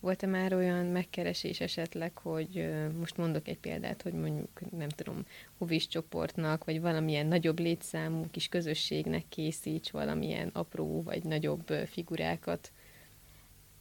Volt-e 0.00 0.26
már 0.26 0.54
olyan 0.54 0.86
megkeresés 0.86 1.60
esetleg, 1.60 2.18
hogy 2.18 2.68
most 2.98 3.16
mondok 3.16 3.48
egy 3.48 3.58
példát, 3.58 4.02
hogy 4.02 4.12
mondjuk, 4.12 4.60
nem 4.70 4.88
tudom, 4.88 5.26
hovis 5.58 5.88
csoportnak, 5.88 6.64
vagy 6.64 6.80
valamilyen 6.80 7.26
nagyobb 7.26 7.58
létszámú 7.58 8.26
kis 8.30 8.48
közösségnek 8.48 9.24
készíts 9.28 9.90
valamilyen 9.90 10.50
apró 10.52 11.02
vagy 11.02 11.24
nagyobb 11.24 11.68
figurákat, 11.86 12.72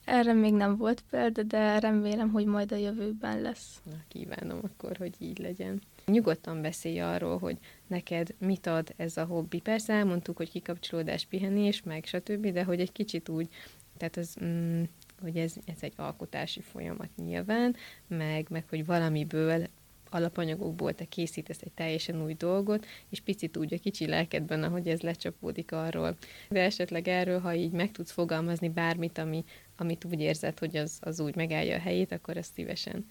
erre 0.05 0.33
még 0.33 0.53
nem 0.53 0.77
volt 0.77 1.03
példa, 1.09 1.43
de 1.43 1.79
remélem, 1.79 2.29
hogy 2.29 2.45
majd 2.45 2.71
a 2.71 2.75
jövőben 2.75 3.41
lesz. 3.41 3.81
Na, 3.83 3.95
kívánom 4.07 4.59
akkor, 4.63 4.97
hogy 4.97 5.13
így 5.19 5.37
legyen. 5.37 5.81
Nyugodtan 6.05 6.61
beszélj 6.61 6.99
arról, 6.99 7.37
hogy 7.37 7.57
neked 7.87 8.35
mit 8.37 8.67
ad 8.67 8.93
ez 8.95 9.17
a 9.17 9.25
hobbi. 9.25 9.59
Persze 9.59 9.93
elmondtuk, 9.93 10.37
hogy 10.37 10.49
kikapcsolódás, 10.49 11.25
pihenés, 11.25 11.83
meg 11.83 12.05
stb., 12.05 12.47
de 12.47 12.63
hogy 12.63 12.79
egy 12.79 12.91
kicsit 12.91 13.29
úgy, 13.29 13.49
tehát 13.97 14.17
az, 14.17 14.35
mm, 14.43 14.83
hogy 15.21 15.37
ez, 15.37 15.53
ez 15.65 15.77
egy 15.79 15.93
alkotási 15.95 16.61
folyamat 16.61 17.09
nyilván, 17.15 17.75
meg, 18.07 18.47
meg 18.49 18.63
hogy 18.69 18.85
valamiből 18.85 19.67
alapanyagokból 20.09 20.93
te 20.93 21.05
készítesz 21.05 21.61
egy 21.61 21.71
teljesen 21.71 22.23
új 22.23 22.33
dolgot, 22.33 22.85
és 23.09 23.19
picit 23.19 23.57
úgy 23.57 23.73
a 23.73 23.79
kicsi 23.79 24.07
lelkedben, 24.07 24.63
ahogy 24.63 24.87
ez 24.87 25.01
lecsapódik 25.01 25.71
arról. 25.71 26.17
De 26.49 26.61
esetleg 26.61 27.07
erről, 27.07 27.39
ha 27.39 27.53
így 27.53 27.71
meg 27.71 27.91
tudsz 27.91 28.11
fogalmazni 28.11 28.69
bármit, 28.69 29.17
ami, 29.17 29.43
amit 29.77 30.05
úgy 30.05 30.19
érzed, 30.19 30.59
hogy 30.59 30.75
az, 30.75 30.97
az 31.01 31.19
úgy 31.19 31.35
megállja 31.35 31.75
a 31.75 31.79
helyét, 31.79 32.11
akkor 32.11 32.37
ezt 32.37 32.53
szívesen 32.53 33.05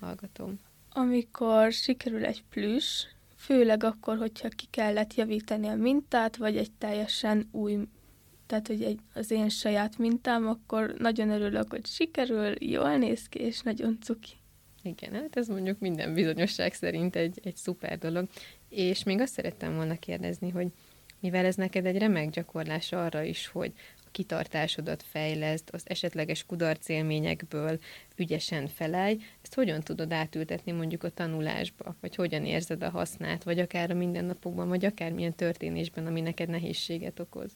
hallgatom. 0.00 0.60
Amikor 0.90 1.72
sikerül 1.72 2.24
egy 2.24 2.42
plüss, 2.50 3.04
főleg 3.36 3.84
akkor, 3.84 4.16
hogyha 4.16 4.48
ki 4.48 4.66
kellett 4.70 5.14
javítani 5.14 5.66
a 5.66 5.74
mintát, 5.74 6.36
vagy 6.36 6.56
egy 6.56 6.72
teljesen 6.78 7.48
új, 7.52 7.78
tehát 8.46 8.66
hogy 8.66 8.82
egy, 8.82 8.98
az 9.14 9.30
én 9.30 9.48
saját 9.48 9.98
mintám, 9.98 10.48
akkor 10.48 10.94
nagyon 10.98 11.30
örülök, 11.30 11.70
hogy 11.70 11.86
sikerül, 11.86 12.54
jól 12.58 12.96
néz 12.96 13.28
ki, 13.28 13.38
és 13.38 13.60
nagyon 13.60 13.98
cuki. 14.00 14.32
Igen, 14.86 15.12
hát 15.12 15.36
ez 15.36 15.48
mondjuk 15.48 15.78
minden 15.78 16.14
bizonyosság 16.14 16.74
szerint 16.74 17.16
egy, 17.16 17.40
egy 17.42 17.56
szuper 17.56 17.98
dolog. 17.98 18.28
És 18.68 19.02
még 19.02 19.20
azt 19.20 19.32
szerettem 19.32 19.74
volna 19.74 19.98
kérdezni, 19.98 20.50
hogy 20.50 20.66
mivel 21.20 21.44
ez 21.44 21.54
neked 21.54 21.86
egy 21.86 21.98
remek 21.98 22.30
gyakorlás 22.30 22.92
arra 22.92 23.22
is, 23.22 23.46
hogy 23.46 23.72
a 24.04 24.08
kitartásodat 24.10 25.02
fejleszt, 25.02 25.70
az 25.70 25.82
esetleges 25.84 26.44
kudarc 26.44 26.88
élményekből 26.88 27.78
ügyesen 28.16 28.66
felelj, 28.66 29.18
ezt 29.42 29.54
hogyan 29.54 29.80
tudod 29.80 30.12
átültetni 30.12 30.72
mondjuk 30.72 31.02
a 31.02 31.10
tanulásba, 31.10 31.96
vagy 32.00 32.14
hogyan 32.14 32.44
érzed 32.44 32.82
a 32.82 32.90
hasznát, 32.90 33.44
vagy 33.44 33.58
akár 33.58 33.90
a 33.90 33.94
mindennapokban, 33.94 34.68
vagy 34.68 34.84
akár 34.84 35.12
milyen 35.12 35.34
történésben, 35.34 36.06
ami 36.06 36.20
neked 36.20 36.48
nehézséget 36.48 37.20
okoz? 37.20 37.52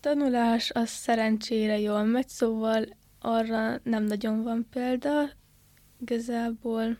Tanulás 0.00 0.70
az 0.70 0.88
szerencsére 0.88 1.78
jól 1.78 2.04
megy, 2.04 2.28
szóval 2.28 2.86
arra 3.20 3.80
nem 3.82 4.04
nagyon 4.04 4.42
van 4.42 4.66
példa, 4.70 5.30
Igazából 6.00 6.98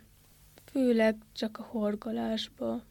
főleg 0.65 1.17
csak 1.33 1.59
a 1.59 1.63
horgolásba. 1.63 2.83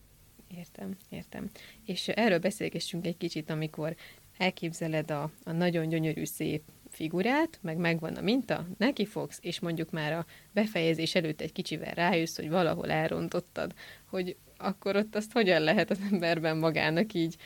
Értem, 0.58 0.98
értem. 1.10 1.50
És 1.86 2.08
erről 2.08 2.40
beszélgessünk 2.40 3.06
egy 3.06 3.18
kicsit, 3.18 3.50
amikor 3.50 3.96
elképzeled 4.38 5.12
a, 5.12 5.32
a 5.44 5.52
nagyon 5.52 5.90
gyönyörű, 5.90 6.26
szép 6.26 6.64
figurát, 6.90 7.60
meg 7.62 7.78
megvan 7.78 8.16
a 8.16 8.22
minta, 8.22 8.68
neki 8.78 9.06
fogsz, 9.06 9.40
és 9.42 9.60
mondjuk 9.60 9.92
már 9.92 10.14
a 10.14 10.26
befejezés 10.52 11.16
előtt 11.16 11.42
egy 11.42 11.52
kicsivel 11.52 11.94
rájössz, 11.94 12.36
hogy 12.36 12.50
valahol 12.50 12.92
elrontottad, 12.92 13.74
hogy 14.06 14.36
akkor 14.58 14.96
ott 14.96 15.16
azt 15.16 15.32
hogyan 15.32 15.62
lehet 15.62 15.90
az 15.90 16.00
emberben 16.12 16.58
magának 16.58 17.14
így 17.14 17.38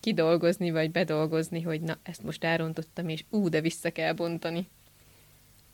kidolgozni, 0.00 0.70
vagy 0.70 0.90
bedolgozni, 0.90 1.62
hogy 1.62 1.80
na, 1.80 1.98
ezt 2.02 2.22
most 2.22 2.44
elrontottam, 2.44 3.08
és 3.08 3.24
ú, 3.30 3.48
de 3.48 3.60
vissza 3.60 3.90
kell 3.90 4.12
bontani 4.12 4.68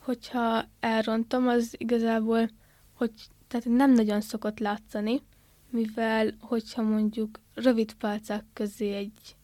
hogyha 0.04 0.64
elrontom, 0.80 1.48
az 1.48 1.74
igazából, 1.78 2.50
hogy 2.92 3.12
tehát 3.48 3.66
nem 3.66 3.92
nagyon 3.92 4.20
szokott 4.20 4.58
látszani, 4.58 5.22
mivel 5.70 6.36
hogyha 6.40 6.82
mondjuk 6.82 7.40
rövid 7.54 7.94
pálcák 7.94 8.44
közé 8.52 8.92
egy 8.92 9.36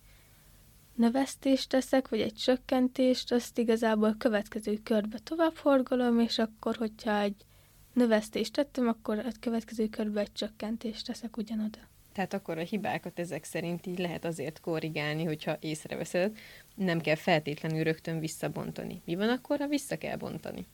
növesztést 0.95 1.69
teszek, 1.69 2.09
vagy 2.09 2.21
egy 2.21 2.35
csökkentést, 2.35 3.33
azt 3.33 3.59
igazából 3.59 4.15
következő 4.19 4.81
körbe 4.83 5.19
tovább 5.19 5.55
forgolom, 5.55 6.19
és 6.19 6.39
akkor, 6.39 6.77
hogyha 6.77 7.21
egy 7.21 7.45
növesztést 7.93 8.53
tettem, 8.53 8.89
akkor 8.89 9.19
a 9.19 9.31
következő 9.41 9.89
körbe 9.89 10.21
egy 10.21 10.33
csökkentést 10.33 11.07
teszek 11.07 11.37
ugyanoda. 11.37 11.79
Tehát 12.13 12.35
akkor 12.35 12.59
a 12.59 12.63
hibákat 12.63 13.19
ezek 13.19 13.45
szerint 13.45 13.87
így 13.87 13.99
lehet 13.99 14.25
azért 14.25 14.61
korrigálni, 14.61 15.25
hogyha 15.25 15.57
észreveszed, 15.61 16.37
nem 16.75 17.01
kell 17.01 17.15
feltétlenül 17.15 17.83
rögtön 17.83 18.19
visszabontani. 18.19 19.03
Mi 19.05 19.15
van 19.15 19.29
akkor, 19.29 19.59
ha 19.59 19.67
vissza 19.67 19.97
kell 19.97 20.17
bontani? 20.17 20.67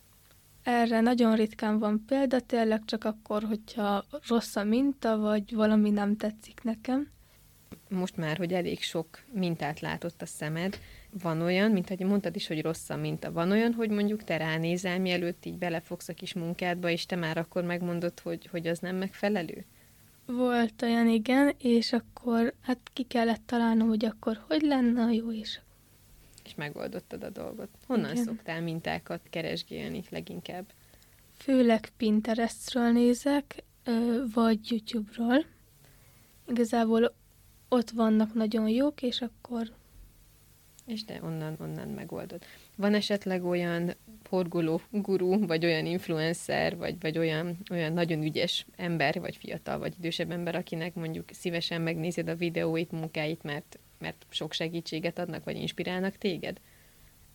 Erre 0.62 1.00
nagyon 1.00 1.36
ritkán 1.36 1.78
van 1.78 2.04
példa, 2.06 2.40
tényleg 2.40 2.84
csak 2.84 3.04
akkor, 3.04 3.42
hogyha 3.42 4.04
rossz 4.28 4.56
a 4.56 4.64
minta, 4.64 5.18
vagy 5.18 5.54
valami 5.54 5.90
nem 5.90 6.16
tetszik 6.16 6.62
nekem. 6.62 7.10
Most 7.88 8.16
már, 8.16 8.36
hogy 8.36 8.52
elég 8.52 8.82
sok 8.82 9.24
mintát 9.32 9.80
látott 9.80 10.22
a 10.22 10.26
szemed, 10.26 10.78
van 11.22 11.40
olyan, 11.40 11.70
mint 11.70 11.88
hogy 11.88 12.00
mondtad 12.00 12.36
is, 12.36 12.46
hogy 12.46 12.62
rossz 12.62 12.90
a 12.90 12.96
minta, 12.96 13.32
van 13.32 13.50
olyan, 13.50 13.72
hogy 13.72 13.90
mondjuk 13.90 14.24
te 14.24 14.36
ránézel, 14.36 14.98
mielőtt 14.98 15.44
így 15.44 15.58
belefogsz 15.58 16.08
a 16.08 16.14
kis 16.14 16.34
munkádba, 16.34 16.90
és 16.90 17.06
te 17.06 17.16
már 17.16 17.38
akkor 17.38 17.64
megmondod, 17.64 18.20
hogy, 18.20 18.46
hogy 18.46 18.66
az 18.66 18.78
nem 18.78 18.96
megfelelő? 18.96 19.64
Volt 20.26 20.82
olyan, 20.82 21.08
igen, 21.08 21.54
és 21.58 21.92
akkor 21.92 22.54
hát 22.60 22.78
ki 22.92 23.02
kellett 23.02 23.42
találnom, 23.46 23.88
hogy 23.88 24.04
akkor 24.04 24.44
hogy 24.48 24.62
lenne 24.62 25.02
a 25.02 25.10
jó, 25.10 25.32
és 25.32 25.58
és 26.46 26.54
megoldottad 26.54 27.22
a 27.22 27.30
dolgot. 27.30 27.68
Honnan 27.86 28.10
Igen. 28.10 28.24
szoktál 28.24 28.60
mintákat 28.60 29.20
keresgélni 29.30 30.02
leginkább? 30.10 30.64
Főleg 31.36 31.88
Pinterestről 31.96 32.92
nézek, 32.92 33.64
vagy 34.34 34.58
YouTube-ról. 34.70 35.44
Igazából 36.48 37.14
ott 37.68 37.90
vannak 37.90 38.34
nagyon 38.34 38.68
jók, 38.68 39.02
és 39.02 39.20
akkor 39.20 39.72
És 40.86 41.04
de 41.04 41.18
onnan, 41.22 41.56
onnan 41.60 41.88
megoldod. 41.88 42.42
Van 42.76 42.94
esetleg 42.94 43.44
olyan 43.44 43.94
horgoló 44.28 44.80
gurú, 44.90 45.46
vagy 45.46 45.64
olyan 45.64 45.86
influencer, 45.86 46.76
vagy, 46.76 46.96
vagy 47.00 47.18
olyan, 47.18 47.56
olyan 47.70 47.92
nagyon 47.92 48.22
ügyes 48.22 48.66
ember, 48.76 49.20
vagy 49.20 49.36
fiatal, 49.36 49.78
vagy 49.78 49.94
idősebb 49.98 50.30
ember, 50.30 50.54
akinek 50.54 50.94
mondjuk 50.94 51.24
szívesen 51.32 51.80
megnézed 51.80 52.28
a 52.28 52.34
videóit, 52.34 52.90
munkáit, 52.90 53.42
mert, 53.42 53.78
mert 53.98 54.26
sok 54.28 54.52
segítséget 54.52 55.18
adnak, 55.18 55.44
vagy 55.44 55.56
inspirálnak 55.56 56.16
téged? 56.16 56.60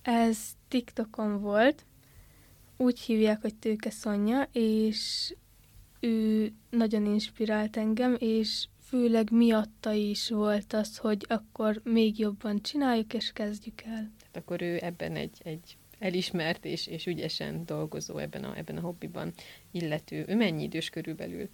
ez 0.01 0.37
TikTokon 0.67 1.41
volt. 1.41 1.85
Úgy 2.77 2.99
hívják, 2.99 3.41
hogy 3.41 3.55
Tőke 3.55 3.89
Szonya, 3.89 4.47
és 4.51 5.33
ő 5.99 6.51
nagyon 6.69 7.05
inspirált 7.05 7.77
engem, 7.77 8.15
és 8.19 8.67
főleg 8.91 9.31
miatta 9.31 9.91
is 9.91 10.29
volt 10.29 10.73
az, 10.73 10.97
hogy 10.97 11.25
akkor 11.29 11.81
még 11.83 12.19
jobban 12.19 12.61
csináljuk, 12.61 13.13
és 13.13 13.31
kezdjük 13.31 13.81
el. 13.81 14.11
Tehát 14.19 14.35
akkor 14.35 14.61
ő 14.61 14.79
ebben 14.81 15.15
egy, 15.15 15.41
egy 15.43 15.77
elismert 15.99 16.65
és, 16.65 16.87
és 16.87 17.05
ügyesen 17.05 17.65
dolgozó 17.65 18.17
ebben 18.17 18.43
a, 18.43 18.57
ebben 18.57 18.77
a 18.77 18.81
hobbiban 18.81 19.33
illető. 19.71 20.25
Ő 20.27 20.35
mennyi 20.35 20.63
idős 20.63 20.89
körülbelül? 20.89 21.49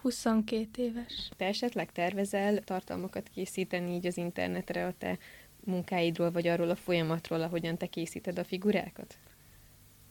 22 0.00 0.82
éves. 0.82 1.30
Te 1.36 1.44
esetleg 1.44 1.92
tervezel 1.92 2.58
tartalmakat 2.58 3.28
készíteni 3.28 3.94
így 3.94 4.06
az 4.06 4.16
internetre 4.16 4.86
a 4.86 4.94
te 4.98 5.18
munkáidról, 5.64 6.30
vagy 6.30 6.46
arról 6.46 6.70
a 6.70 6.76
folyamatról, 6.76 7.42
ahogyan 7.42 7.76
te 7.76 7.86
készíted 7.86 8.38
a 8.38 8.44
figurákat? 8.44 9.18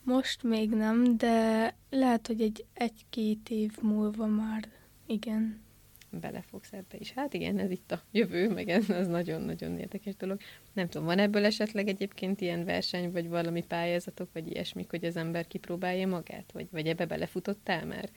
Most 0.04 0.44
még 0.44 0.70
nem, 0.70 1.18
de 1.18 1.76
lehet, 1.90 2.28
hogy 2.28 2.42
egy 2.42 2.66
egy-két 2.74 3.50
év 3.50 3.72
múlva 3.82 4.26
már 4.26 4.70
igen. 5.06 5.62
Belefogsz 6.20 6.74
ebbe 6.74 6.98
is. 6.98 7.12
Hát 7.12 7.34
igen, 7.34 7.60
ez 7.60 7.72
itt 7.72 7.92
a 7.92 8.02
jövő, 8.12 8.50
meg 8.50 8.70
ez 8.70 8.90
az 8.90 9.08
nagyon-nagyon 9.08 9.78
érdekes 9.78 10.16
dolog. 10.16 10.40
Nem 10.74 10.88
tudom, 10.88 11.08
van 11.08 11.20
ebből 11.20 11.46
esetleg 11.46 11.88
egyébként 11.88 12.42
ilyen 12.42 12.66
verseny, 12.66 13.12
vagy 13.12 13.30
valami 13.30 13.64
pályázatok, 13.64 14.30
vagy 14.34 14.52
ilyesmik, 14.52 14.90
hogy 14.90 15.06
az 15.06 15.16
ember 15.16 15.48
kipróbálja 15.48 16.08
magát? 16.08 16.52
Vagy, 16.52 16.68
vagy 16.72 16.88
ebbe 16.88 17.06
belefutottál 17.06 17.86
már? 17.86 18.10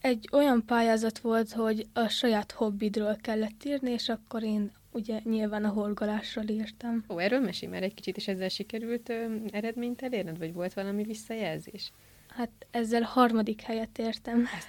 Egy 0.00 0.28
olyan 0.32 0.64
pályázat 0.66 1.18
volt, 1.18 1.52
hogy 1.52 1.86
a 1.92 2.08
saját 2.08 2.52
hobbidról 2.52 3.16
kellett 3.20 3.64
írni, 3.64 3.90
és 3.90 4.08
akkor 4.08 4.42
én 4.42 4.72
ugye 4.92 5.20
nyilván 5.24 5.64
a 5.64 5.68
horgolásról 5.68 6.48
írtam. 6.48 7.04
Ó, 7.08 7.18
erről 7.18 7.40
mesélj 7.40 7.72
már 7.72 7.82
egy 7.82 7.94
kicsit, 7.94 8.16
és 8.16 8.28
ezzel 8.28 8.48
sikerült 8.48 9.08
ö, 9.08 9.34
eredményt 9.50 10.02
elérned, 10.02 10.38
vagy 10.38 10.52
volt 10.52 10.74
valami 10.74 11.02
visszajelzés? 11.02 11.92
Hát 12.28 12.50
ezzel 12.70 13.02
harmadik 13.02 13.60
helyet 13.60 13.98
értem. 13.98 14.44
ezt 14.56 14.68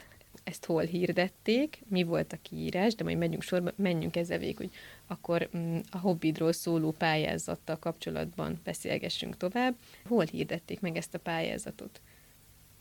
hol 0.66 0.84
hirdették, 0.84 1.82
mi 1.88 2.04
volt 2.04 2.34
a 2.34 2.38
kiírás, 2.42 2.96
de 2.96 3.04
majd 3.04 3.18
menjünk 3.18 3.44
sorba, 3.44 3.72
menjünk 3.76 4.16
ezzel 4.16 4.38
végig, 4.38 4.58
hogy 4.58 4.72
akkor 5.08 5.50
mm, 5.58 5.78
a 5.92 5.98
hobbidról 5.98 6.52
szóló 6.52 6.92
pályázattal 6.92 7.80
kapcsolatban 7.80 8.60
beszélgessünk 8.64 9.38
tovább. 9.38 9.76
Hol 10.06 10.26
hirdették 10.26 10.80
meg 10.80 10.98
ezt 10.98 11.14
a 11.14 11.20
pályázatot? 11.20 12.02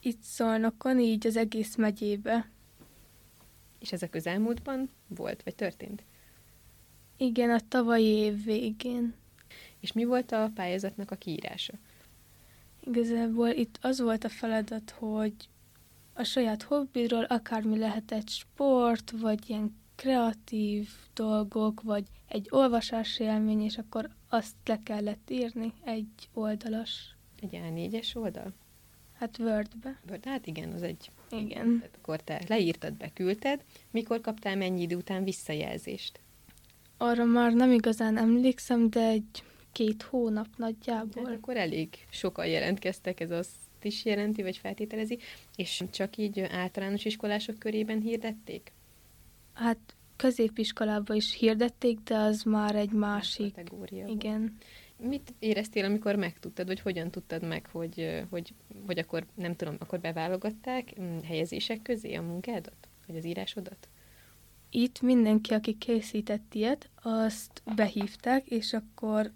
Itt 0.01 0.23
Szolnokon, 0.23 1.01
így 1.01 1.27
az 1.27 1.37
egész 1.37 1.77
megyébe. 1.77 2.51
És 3.79 3.93
ez 3.93 4.03
a 4.03 4.09
közelmúltban 4.09 4.91
volt, 5.09 5.43
vagy 5.43 5.55
történt? 5.55 6.03
Igen, 7.17 7.51
a 7.51 7.61
tavalyi 7.69 8.07
év 8.07 8.45
végén. 8.45 9.15
És 9.81 9.93
mi 9.93 10.05
volt 10.05 10.33
a 10.33 10.51
pályázatnak 10.55 11.11
a 11.11 11.17
kiírása? 11.17 11.73
Igazából 12.87 13.49
itt 13.49 13.79
az 13.81 14.01
volt 14.01 14.25
a 14.25 14.29
feladat, 14.29 14.91
hogy 14.91 15.35
a 16.13 16.23
saját 16.23 16.63
hobbidról 16.63 17.25
akármi 17.25 17.79
lehet 17.79 18.13
egy 18.13 18.29
sport, 18.29 19.11
vagy 19.21 19.51
ilyen 19.51 19.77
kreatív 19.97 20.89
dolgok, 21.15 21.81
vagy 21.83 22.05
egy 22.29 22.47
olvasási 22.51 23.23
élmény, 23.25 23.63
és 23.63 23.79
akkor 23.79 24.09
azt 24.29 24.55
le 24.65 24.79
kellett 24.83 25.31
írni 25.31 25.73
egy 25.85 26.29
oldalas, 26.33 27.17
Egy 27.41 27.61
A4-es 27.63 28.17
oldal? 28.17 28.53
hát 29.13 29.39
Wordbe. 29.39 30.01
Word, 30.09 30.25
Hát 30.25 30.47
igen, 30.47 30.73
az 30.73 30.83
egy... 30.83 31.11
Igen. 31.31 31.79
Tehát 31.79 31.97
akkor 32.03 32.21
te 32.21 32.43
leírtad, 32.49 32.93
beküldted. 32.95 33.65
Mikor 33.91 34.21
kaptál 34.21 34.57
mennyi 34.57 34.83
idő 34.83 34.97
után 34.97 35.25
visszajelzést? 35.25 36.21
Arra 36.97 37.25
már 37.25 37.53
nem 37.53 37.71
igazán 37.73 38.17
emlékszem, 38.17 38.91
de 38.91 39.07
egy 39.07 39.45
két 39.73 40.03
hónap 40.03 40.47
Hát 40.47 40.59
nagyjából. 40.59 41.25
akkor 41.33 41.57
elég 41.57 41.89
sokan 42.11 42.47
jelentkeztek, 42.47 43.21
ez 43.21 43.31
azt 43.31 43.57
is 43.85 44.05
jelenti, 44.05 44.43
vagy 44.43 44.57
feltételezi, 44.57 45.19
és 45.57 45.85
csak 45.91 46.17
így 46.17 46.41
általános 46.41 47.05
iskolások 47.05 47.59
körében 47.59 48.01
hirdették? 48.01 48.73
Hát 49.53 49.97
középiskolában 50.17 51.17
is 51.17 51.35
hirdették, 51.35 51.99
de 51.99 52.17
az 52.17 52.43
már 52.43 52.77
egy 52.77 52.93
másik. 52.93 53.55
kategória. 53.55 54.07
Igen. 54.07 54.57
Mit 54.97 55.35
éreztél, 55.39 55.85
amikor 55.85 56.17
megtudtad, 56.17 56.67
vagy 56.67 56.81
hogyan 56.81 57.11
tudtad 57.11 57.47
meg, 57.47 57.67
hogy, 57.67 58.25
hogy, 58.31 58.55
hogy 58.87 58.99
akkor, 58.99 59.27
nem 59.35 59.57
tudom, 59.57 59.77
akkor 59.79 60.01
beválogatták 60.01 61.01
mm, 61.01 61.19
helyezések 61.19 61.83
közé 61.83 62.15
a 62.15 62.23
munkádat, 62.23 62.89
vagy 63.07 63.17
az 63.17 63.25
írásodat? 63.25 63.89
Itt 64.71 65.01
mindenki, 65.01 65.55
aki 65.55 65.79
készített 65.79 66.55
ilyet, 66.55 66.91
azt 67.03 67.63
behívták, 67.77 68.47
és 68.47 68.73
akkor 68.73 69.33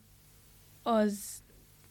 az, 0.82 1.42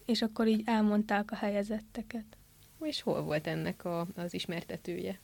és 0.06 0.22
akkor 0.22 0.46
így 0.46 0.62
elmondták 0.64 1.30
a 1.30 1.36
helyezetteket. 1.36 2.36
És 2.82 3.02
hol 3.02 3.22
volt 3.22 3.46
ennek 3.46 3.84
a, 3.84 4.06
az 4.14 4.34
ismertetője? 4.34 5.20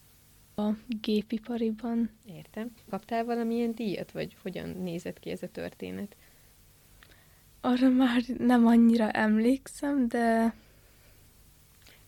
A 0.56 0.70
gépipariban. 1.00 2.10
Értem. 2.26 2.74
Kaptál 2.90 3.24
valamilyen 3.24 3.74
díjat, 3.74 4.12
vagy 4.12 4.36
hogyan 4.42 4.68
nézett 4.68 5.18
ki 5.18 5.30
ez 5.30 5.42
a 5.42 5.48
történet? 5.48 6.16
Arra 7.60 7.88
már 7.88 8.22
nem 8.38 8.66
annyira 8.66 9.10
emlékszem, 9.10 10.08
de 10.08 10.54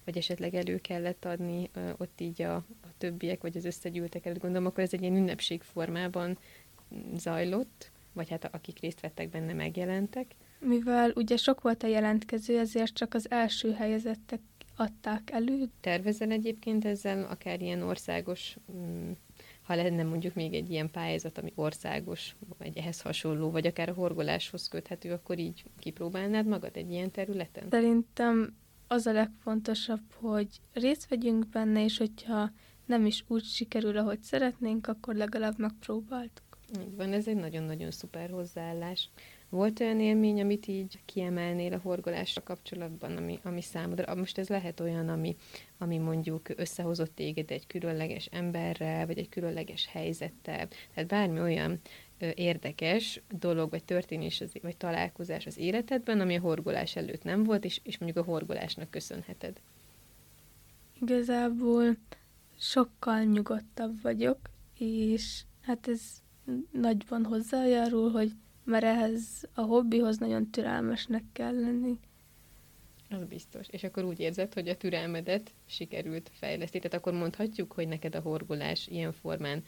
vagy 0.05 0.17
esetleg 0.17 0.55
elő 0.55 0.79
kellett 0.79 1.25
adni 1.25 1.71
ö, 1.73 1.91
ott 1.97 2.21
így 2.21 2.43
a, 2.43 2.55
a 2.57 2.89
többiek, 2.99 3.43
vagy 3.43 3.57
az 3.57 3.65
összegyűltek 3.65 4.27
előtt, 4.27 4.41
gondolom, 4.41 4.67
akkor 4.67 4.83
ez 4.83 4.93
egy 4.93 5.01
ilyen 5.01 5.17
ünnepség 5.17 5.63
formában 5.63 6.39
zajlott, 7.17 7.91
vagy 8.13 8.29
hát 8.29 8.55
akik 8.55 8.81
részt 8.81 9.01
vettek 9.01 9.31
benne 9.31 9.53
megjelentek. 9.53 10.35
mivel 10.59 11.13
ugye 11.15 11.37
sok 11.37 11.61
volt 11.61 11.83
a 11.83 11.87
jelentkező, 11.87 12.59
ezért 12.59 12.95
csak 12.95 13.15
az 13.15 13.31
első 13.31 13.73
helyezettek 13.73 14.41
adták 14.77 15.31
elő. 15.31 15.69
Tervezel 15.81 16.31
egyébként 16.31 16.85
ezzel 16.85 17.25
akár 17.25 17.61
ilyen 17.61 17.83
országos, 17.83 18.57
mm, 18.73 19.11
ha 19.63 19.75
lenne 19.75 20.03
mondjuk 20.03 20.35
még 20.35 20.55
egy 20.55 20.71
ilyen 20.71 20.91
pályázat, 20.91 21.39
ami 21.39 21.53
országos, 21.55 22.37
vagy 22.59 22.77
ehhez 22.77 23.01
hasonló, 23.01 23.51
vagy 23.51 23.67
akár 23.67 23.89
a 23.89 23.93
horgoláshoz 23.95 24.69
köthető, 24.69 25.13
akkor 25.13 25.39
így 25.39 25.65
kipróbálnád 25.79 26.47
magad 26.47 26.77
egy 26.77 26.91
ilyen 26.91 27.11
területen? 27.11 27.67
Szerintem 27.71 28.57
az 28.87 29.07
a 29.07 29.13
legfontosabb, 29.13 30.13
hogy 30.13 30.49
részt 30.73 31.09
vegyünk 31.09 31.49
benne, 31.49 31.85
és 31.85 31.99
hogyha 31.99 32.51
nem 32.87 33.07
is 33.07 33.25
úgy 33.29 33.45
sikerül, 33.45 33.97
ahogy 33.97 34.23
szeretnénk, 34.23 34.87
akkor 34.87 35.15
legalább 35.15 35.59
megpróbáltuk. 35.59 36.54
Így 36.81 36.97
van, 36.97 37.13
ez 37.13 37.29
egy 37.29 37.37
nagyon-nagyon 37.37 37.91
szuper 37.91 38.31
hozzáállás. 38.31 39.09
Volt 39.49 39.81
olyan 39.81 40.01
élmény, 40.01 40.41
amit 40.41 40.67
így 40.67 40.99
kiemelnél 41.05 41.73
a 41.73 41.81
horgolásra 41.83 42.43
kapcsolatban, 42.43 43.17
ami, 43.17 43.39
ami 43.43 43.63
számodra, 43.63 44.15
most 44.15 44.39
ez 44.39 44.49
lehet 44.49 44.81
olyan, 44.81 45.09
ami, 45.09 45.37
ami 45.79 45.99
mondjuk 45.99 46.49
összehozott 46.57 47.15
téged 47.15 47.51
egy 47.51 47.67
különleges 47.67 48.27
emberrel, 48.27 49.07
vagy 49.07 49.19
egy 49.19 49.29
különleges 49.29 49.87
helyzettel, 49.87 50.69
tehát 50.95 51.11
bármi 51.11 51.41
olyan 51.41 51.81
ö, 52.19 52.31
érdekes 52.35 53.23
dolog, 53.39 53.71
vagy 53.71 53.85
történés, 53.85 54.41
az, 54.41 54.53
vagy 54.63 54.77
találkozás 54.77 55.47
az 55.47 55.59
életedben, 55.59 56.21
ami 56.21 56.37
a 56.37 56.41
horgolás 56.41 56.97
előtt 56.97 57.23
nem 57.23 57.45
volt, 57.45 57.65
és, 57.65 57.81
és 57.83 57.99
mondjuk 57.99 58.27
a 58.27 58.31
horgolásnak 58.31 58.91
köszönheted. 58.91 59.61
Igazából 61.01 61.97
sokkal 62.59 63.23
nyugodtabb 63.23 64.03
vagyok, 64.03 64.39
és 64.79 65.43
hát 65.61 65.89
ez 65.89 66.01
nagyban 66.71 67.25
hozzájárul, 67.25 68.11
hogy 68.11 68.33
mert 68.65 68.85
ehhez 68.85 69.49
a 69.55 69.61
hobbihoz 69.61 70.19
nagyon 70.19 70.51
türelmesnek 70.51 71.23
kell 71.33 71.61
lenni. 71.61 71.99
Az 73.11 73.25
biztos. 73.25 73.67
És 73.71 73.85
akkor 73.85 74.05
úgy 74.05 74.21
érzed, 74.21 74.55
hogy 74.55 74.69
a 74.69 74.77
türelmedet 74.77 75.55
sikerült 75.67 76.31
fejleszteni. 76.33 76.83
Tehát 76.83 76.99
akkor 76.99 77.13
mondhatjuk, 77.13 77.73
hogy 77.73 77.89
neked 77.89 78.15
a 78.15 78.21
horgolás 78.21 78.87
ilyen 78.87 79.13
formán 79.13 79.65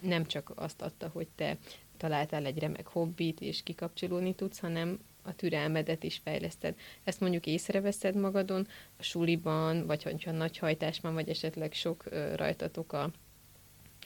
nem 0.00 0.24
csak 0.24 0.52
azt 0.54 0.82
adta, 0.82 1.08
hogy 1.08 1.28
te 1.34 1.58
találtál 1.96 2.44
egy 2.44 2.58
remek 2.58 2.86
hobbit, 2.86 3.40
és 3.40 3.62
kikapcsolódni 3.62 4.34
tudsz, 4.34 4.58
hanem 4.58 4.98
a 5.22 5.34
türelmedet 5.34 6.02
is 6.02 6.20
fejleszted. 6.24 6.74
Ezt 7.04 7.20
mondjuk 7.20 7.46
észreveszed 7.46 8.16
magadon 8.16 8.66
a 8.98 9.02
suliban, 9.02 9.86
vagy 9.86 10.02
hogyha 10.02 10.30
nagy 10.30 10.58
hajtás 10.58 11.00
van, 11.00 11.14
vagy 11.14 11.28
esetleg 11.28 11.72
sok 11.72 12.04
rajtatok 12.36 12.92
a 12.92 13.10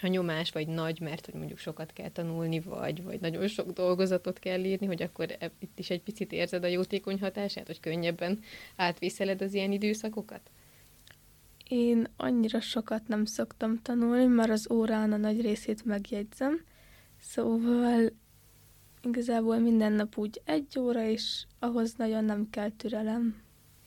a 0.03 0.07
nyomás 0.07 0.51
vagy 0.51 0.69
nagy, 0.69 1.01
mert 1.01 1.25
hogy 1.25 1.35
mondjuk 1.35 1.59
sokat 1.59 1.93
kell 1.93 2.09
tanulni, 2.09 2.61
vagy, 2.61 3.03
vagy 3.03 3.21
nagyon 3.21 3.47
sok 3.47 3.71
dolgozatot 3.71 4.39
kell 4.39 4.65
írni, 4.65 4.87
hogy 4.87 5.03
akkor 5.03 5.37
e- 5.39 5.51
itt 5.59 5.79
is 5.79 5.91
egy 5.91 6.03
picit 6.03 6.33
érzed 6.33 6.65
a 6.65 6.67
jótékony 6.67 7.21
hatását, 7.21 7.67
hogy 7.67 7.81
könnyebben 7.81 8.41
átviszeled 8.77 9.43
az 9.43 9.55
ilyen 9.55 9.73
időszakokat? 9.73 10.51
Én 11.69 12.07
annyira 12.17 12.61
sokat 12.61 13.09
nem 13.09 13.25
szoktam 13.25 13.83
tanulni, 13.83 14.27
mert 14.27 14.51
az 14.51 14.71
órán 14.71 15.13
a 15.13 15.17
nagy 15.17 15.41
részét 15.41 15.85
megjegyzem, 15.85 16.65
szóval 17.21 18.13
igazából 19.03 19.59
minden 19.59 19.93
nap 19.93 20.19
úgy 20.19 20.41
egy 20.45 20.79
óra, 20.79 21.07
és 21.07 21.45
ahhoz 21.59 21.95
nagyon 21.95 22.25
nem 22.25 22.51
kell 22.51 22.71
türelem. 22.71 23.43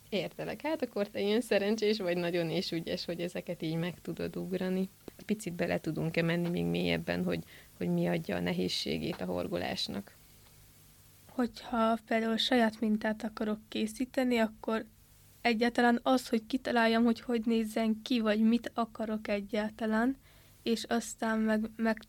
Értelek. 0.10 0.62
Hát 0.62 0.82
akkor 0.82 1.08
te 1.08 1.22
ilyen 1.22 1.41
szerencsés 1.41 1.98
vagy 1.98 2.17
nagyon 2.17 2.50
és 2.50 2.72
ügyes, 2.72 3.06
hogy 3.06 3.20
ezeket 3.20 3.62
így 3.62 3.76
meg 3.76 4.02
tudod 4.02 4.36
ugrani. 4.36 4.89
Picit 5.25 5.53
bele 5.53 5.80
tudunk-e 5.80 6.21
menni 6.21 6.49
még 6.49 6.65
mélyebben, 6.65 7.23
hogy, 7.23 7.43
hogy 7.77 7.89
mi 7.89 8.08
adja 8.08 8.36
a 8.36 8.39
nehézségét 8.39 9.21
a 9.21 9.25
horgolásnak? 9.25 10.15
Hogyha 11.30 11.97
például 12.06 12.38
saját 12.38 12.80
mintát 12.80 13.23
akarok 13.23 13.60
készíteni, 13.67 14.38
akkor 14.38 14.86
egyáltalán 15.41 15.99
az, 16.03 16.30
hogy 16.30 16.45
kitaláljam, 16.45 17.03
hogy 17.03 17.21
hogy 17.21 17.41
nézzen 17.45 18.01
ki, 18.01 18.19
vagy 18.19 18.41
mit 18.41 18.71
akarok 18.73 19.27
egyáltalán, 19.27 20.17
és 20.63 20.84
aztán 20.84 21.39
meg, 21.39 21.69
meg 21.75 22.01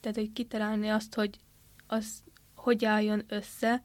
tehát, 0.00 0.16
hogy 0.16 0.32
kitalálni 0.32 0.88
azt, 0.88 1.14
hogy 1.14 1.38
az 1.86 2.22
hogy 2.54 2.84
álljon 2.84 3.22
össze, 3.26 3.82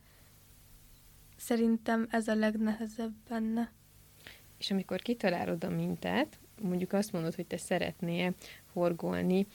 szerintem 1.35 2.07
ez 2.09 2.27
a 2.27 2.35
legnehezebb 2.35 3.13
benne. 3.29 3.71
És 4.57 4.71
amikor 4.71 5.01
kitalálod 5.01 5.63
a 5.63 5.69
mintát, 5.69 6.39
mondjuk 6.61 6.93
azt 6.93 7.11
mondod, 7.11 7.35
hogy 7.35 7.45
te 7.45 7.57
szeretnél 7.57 8.33
horgolni, 8.73 9.47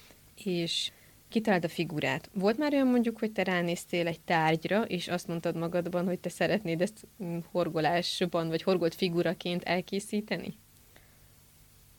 és 0.44 0.90
kitaláld 1.28 1.64
a 1.64 1.68
figurát. 1.68 2.30
Volt 2.32 2.58
már 2.58 2.72
olyan 2.72 2.86
mondjuk, 2.86 3.18
hogy 3.18 3.32
te 3.32 3.42
ránéztél 3.42 4.06
egy 4.06 4.20
tárgyra, 4.20 4.82
és 4.82 5.08
azt 5.08 5.26
mondtad 5.26 5.56
magadban, 5.56 6.04
hogy 6.04 6.18
te 6.18 6.28
szeretnéd 6.28 6.80
ezt 6.80 7.06
mm, 7.24 7.38
horgolásban, 7.50 8.48
vagy 8.48 8.62
horgolt 8.62 8.94
figuraként 8.94 9.62
elkészíteni? 9.62 10.58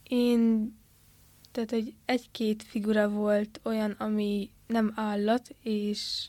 Én, 0.03 0.73
tehát 1.51 1.71
hogy 1.71 1.93
egy-két 2.05 2.63
figura 2.63 3.09
volt 3.09 3.59
olyan, 3.63 3.91
ami 3.91 4.49
nem 4.67 4.93
állat, 4.95 5.55
és 5.61 6.27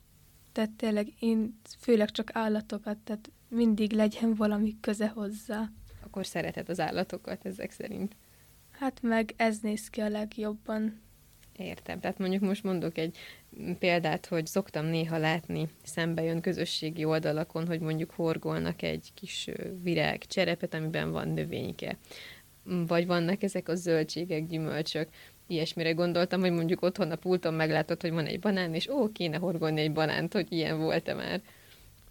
tehát 0.52 0.70
tényleg 0.70 1.12
én 1.18 1.58
főleg 1.78 2.10
csak 2.10 2.30
állatokat, 2.32 2.98
tehát 2.98 3.30
mindig 3.48 3.92
legyen 3.92 4.34
valami 4.34 4.76
köze 4.80 5.08
hozzá. 5.08 5.70
Akkor 6.04 6.26
szereted 6.26 6.68
az 6.68 6.80
állatokat 6.80 7.46
ezek 7.46 7.70
szerint. 7.70 8.16
Hát 8.78 9.02
meg 9.02 9.34
ez 9.36 9.58
néz 9.58 9.88
ki 9.90 10.00
a 10.00 10.08
legjobban. 10.08 11.00
Értem. 11.56 12.00
Tehát 12.00 12.18
mondjuk 12.18 12.42
most 12.42 12.62
mondok 12.62 12.98
egy 12.98 13.16
példát, 13.78 14.26
hogy 14.26 14.46
szoktam 14.46 14.84
néha 14.84 15.18
látni, 15.18 15.68
szembe 15.82 16.22
jön 16.22 16.40
közösségi 16.40 17.04
oldalakon, 17.04 17.66
hogy 17.66 17.80
mondjuk 17.80 18.10
horgolnak 18.10 18.82
egy 18.82 19.10
kis 19.14 19.48
virág 19.82 20.26
cserepet, 20.26 20.74
amiben 20.74 21.10
van 21.10 21.28
növényke. 21.28 21.96
Vagy 22.64 23.06
vannak 23.06 23.42
ezek 23.42 23.68
a 23.68 23.74
zöldségek, 23.74 24.46
gyümölcsök. 24.46 25.08
Ilyesmire 25.46 25.92
gondoltam, 25.92 26.40
hogy 26.40 26.52
mondjuk 26.52 26.82
otthon 26.82 27.10
a 27.10 27.16
pulton 27.16 27.54
meglátod, 27.54 28.00
hogy 28.00 28.12
van 28.12 28.26
egy 28.26 28.40
banán, 28.40 28.74
és 28.74 28.88
ó, 28.88 29.12
kéne 29.12 29.36
horgolni 29.36 29.80
egy 29.80 29.92
banánt, 29.92 30.32
hogy 30.32 30.46
ilyen 30.52 30.78
volt-e 30.78 31.14
már. 31.14 31.40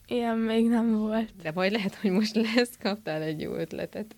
Ilyen 0.08 0.38
még 0.38 0.68
nem 0.68 0.98
volt. 0.98 1.30
De 1.42 1.52
majd 1.52 1.72
lehet, 1.72 1.96
hogy 1.96 2.12
most 2.12 2.36
lesz, 2.36 2.78
kaptál 2.82 3.22
egy 3.22 3.42
jó 3.42 3.54
ötletet. 3.54 4.16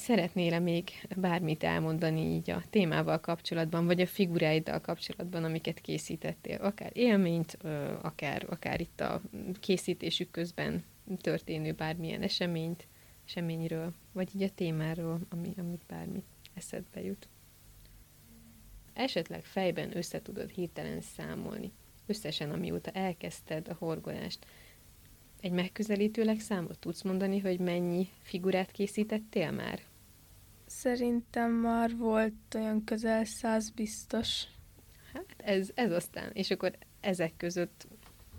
Szeretnél-e 0.00 0.58
még 0.58 0.90
bármit 1.16 1.62
elmondani 1.62 2.20
így 2.20 2.50
a 2.50 2.62
témával 2.70 3.20
kapcsolatban, 3.20 3.86
vagy 3.86 4.00
a 4.00 4.06
figuráiddal 4.06 4.80
kapcsolatban, 4.80 5.44
amiket 5.44 5.80
készítettél? 5.80 6.56
Akár 6.56 6.90
élményt, 6.94 7.58
akár, 8.02 8.46
akár 8.48 8.80
itt 8.80 9.00
a 9.00 9.20
készítésük 9.60 10.30
közben 10.30 10.84
történő 11.20 11.72
bármilyen 11.72 12.22
eseményt, 12.22 12.86
eseményről, 13.26 13.92
vagy 14.12 14.28
így 14.34 14.42
a 14.42 14.54
témáról, 14.54 15.20
ami, 15.28 15.54
amit 15.56 15.84
bármi 15.88 16.22
eszedbe 16.54 17.02
jut. 17.02 17.28
Esetleg 18.92 19.44
fejben 19.44 19.96
össze 19.96 20.22
tudod 20.22 20.50
hirtelen 20.50 21.00
számolni. 21.00 21.72
Összesen, 22.06 22.50
amióta 22.50 22.90
elkezdted 22.90 23.68
a 23.68 23.76
horgolást, 23.78 24.46
egy 25.40 25.52
megközelítőleg 25.52 26.40
számot 26.40 26.78
tudsz 26.78 27.02
mondani, 27.02 27.38
hogy 27.38 27.58
mennyi 27.58 28.08
figurát 28.22 28.70
készítettél 28.70 29.50
már? 29.50 29.88
Szerintem 30.70 31.52
már 31.52 31.96
volt 31.96 32.54
olyan 32.54 32.84
közel 32.84 33.24
száz 33.24 33.70
biztos. 33.70 34.44
Hát 35.12 35.26
ez, 35.36 35.70
ez 35.74 35.92
aztán. 35.92 36.30
És 36.32 36.50
akkor 36.50 36.76
ezek 37.00 37.36
között 37.36 37.86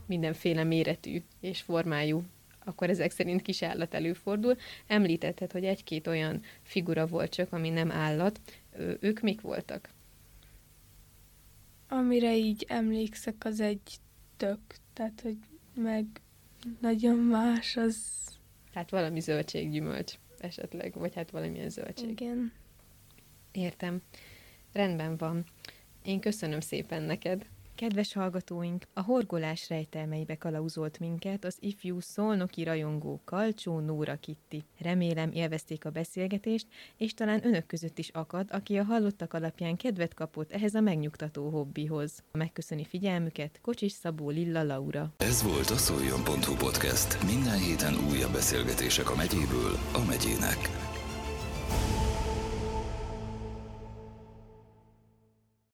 mindenféle 0.05 0.63
méretű 0.63 1.21
és 1.39 1.61
formájú, 1.61 2.23
akkor 2.63 2.89
ezek 2.89 3.11
szerint 3.11 3.41
kis 3.41 3.61
állat 3.61 3.93
előfordul. 3.93 4.55
Említetted, 4.87 5.51
hogy 5.51 5.65
egy-két 5.65 6.07
olyan 6.07 6.41
figura 6.61 7.05
volt 7.05 7.33
csak, 7.33 7.53
ami 7.53 7.69
nem 7.69 7.91
állat. 7.91 8.39
Ö, 8.71 8.93
ők 8.99 9.19
mik 9.19 9.41
voltak? 9.41 9.89
Amire 11.87 12.35
így 12.35 12.65
emlékszek, 12.67 13.35
az 13.45 13.59
egy 13.59 13.97
tök. 14.37 14.59
Tehát, 14.93 15.21
hogy 15.21 15.37
meg 15.73 16.05
nagyon 16.79 17.17
más 17.17 17.77
az... 17.77 17.97
Tehát 18.73 18.89
valami 18.89 19.19
zöldséggyümölcs 19.19 20.17
esetleg, 20.41 20.93
vagy 20.93 21.15
hát 21.15 21.31
valamilyen 21.31 21.69
zöldség. 21.69 22.09
Igen. 22.09 22.51
Értem. 23.51 24.01
Rendben 24.73 25.17
van. 25.17 25.45
Én 26.03 26.19
köszönöm 26.19 26.59
szépen 26.59 27.03
neked. 27.03 27.45
Kedves 27.81 28.13
hallgatóink, 28.13 28.83
a 28.93 29.01
horgolás 29.01 29.69
rejtelmeibe 29.69 30.37
kalauzolt 30.37 30.99
minket 30.99 31.45
az 31.45 31.57
ifjú 31.59 31.99
szolnoki 31.99 32.63
rajongó 32.63 33.21
Kalcsó 33.25 33.79
Nóra 33.79 34.15
Kitti. 34.15 34.63
Remélem 34.79 35.31
élvezték 35.31 35.85
a 35.85 35.89
beszélgetést, 35.89 36.67
és 36.97 37.13
talán 37.13 37.45
önök 37.45 37.65
között 37.65 37.97
is 37.97 38.09
akad, 38.09 38.47
aki 38.51 38.77
a 38.77 38.83
hallottak 38.83 39.33
alapján 39.33 39.77
kedvet 39.77 40.13
kapott 40.13 40.51
ehhez 40.51 40.73
a 40.73 40.81
megnyugtató 40.81 41.49
hobbihoz. 41.49 42.23
Megköszöni 42.31 42.85
figyelmüket 42.85 43.59
Kocsis 43.61 43.91
Szabó 43.91 44.29
Lilla 44.29 44.63
Laura. 44.63 45.13
Ez 45.17 45.43
volt 45.43 45.69
a 45.69 45.77
szoljon.hu 45.77 46.55
podcast. 46.55 47.23
Minden 47.23 47.57
héten 47.57 47.93
újabb 48.11 48.31
beszélgetések 48.31 49.09
a 49.09 49.15
megyéből 49.15 49.73
a 49.93 50.05
megyének. 50.07 50.90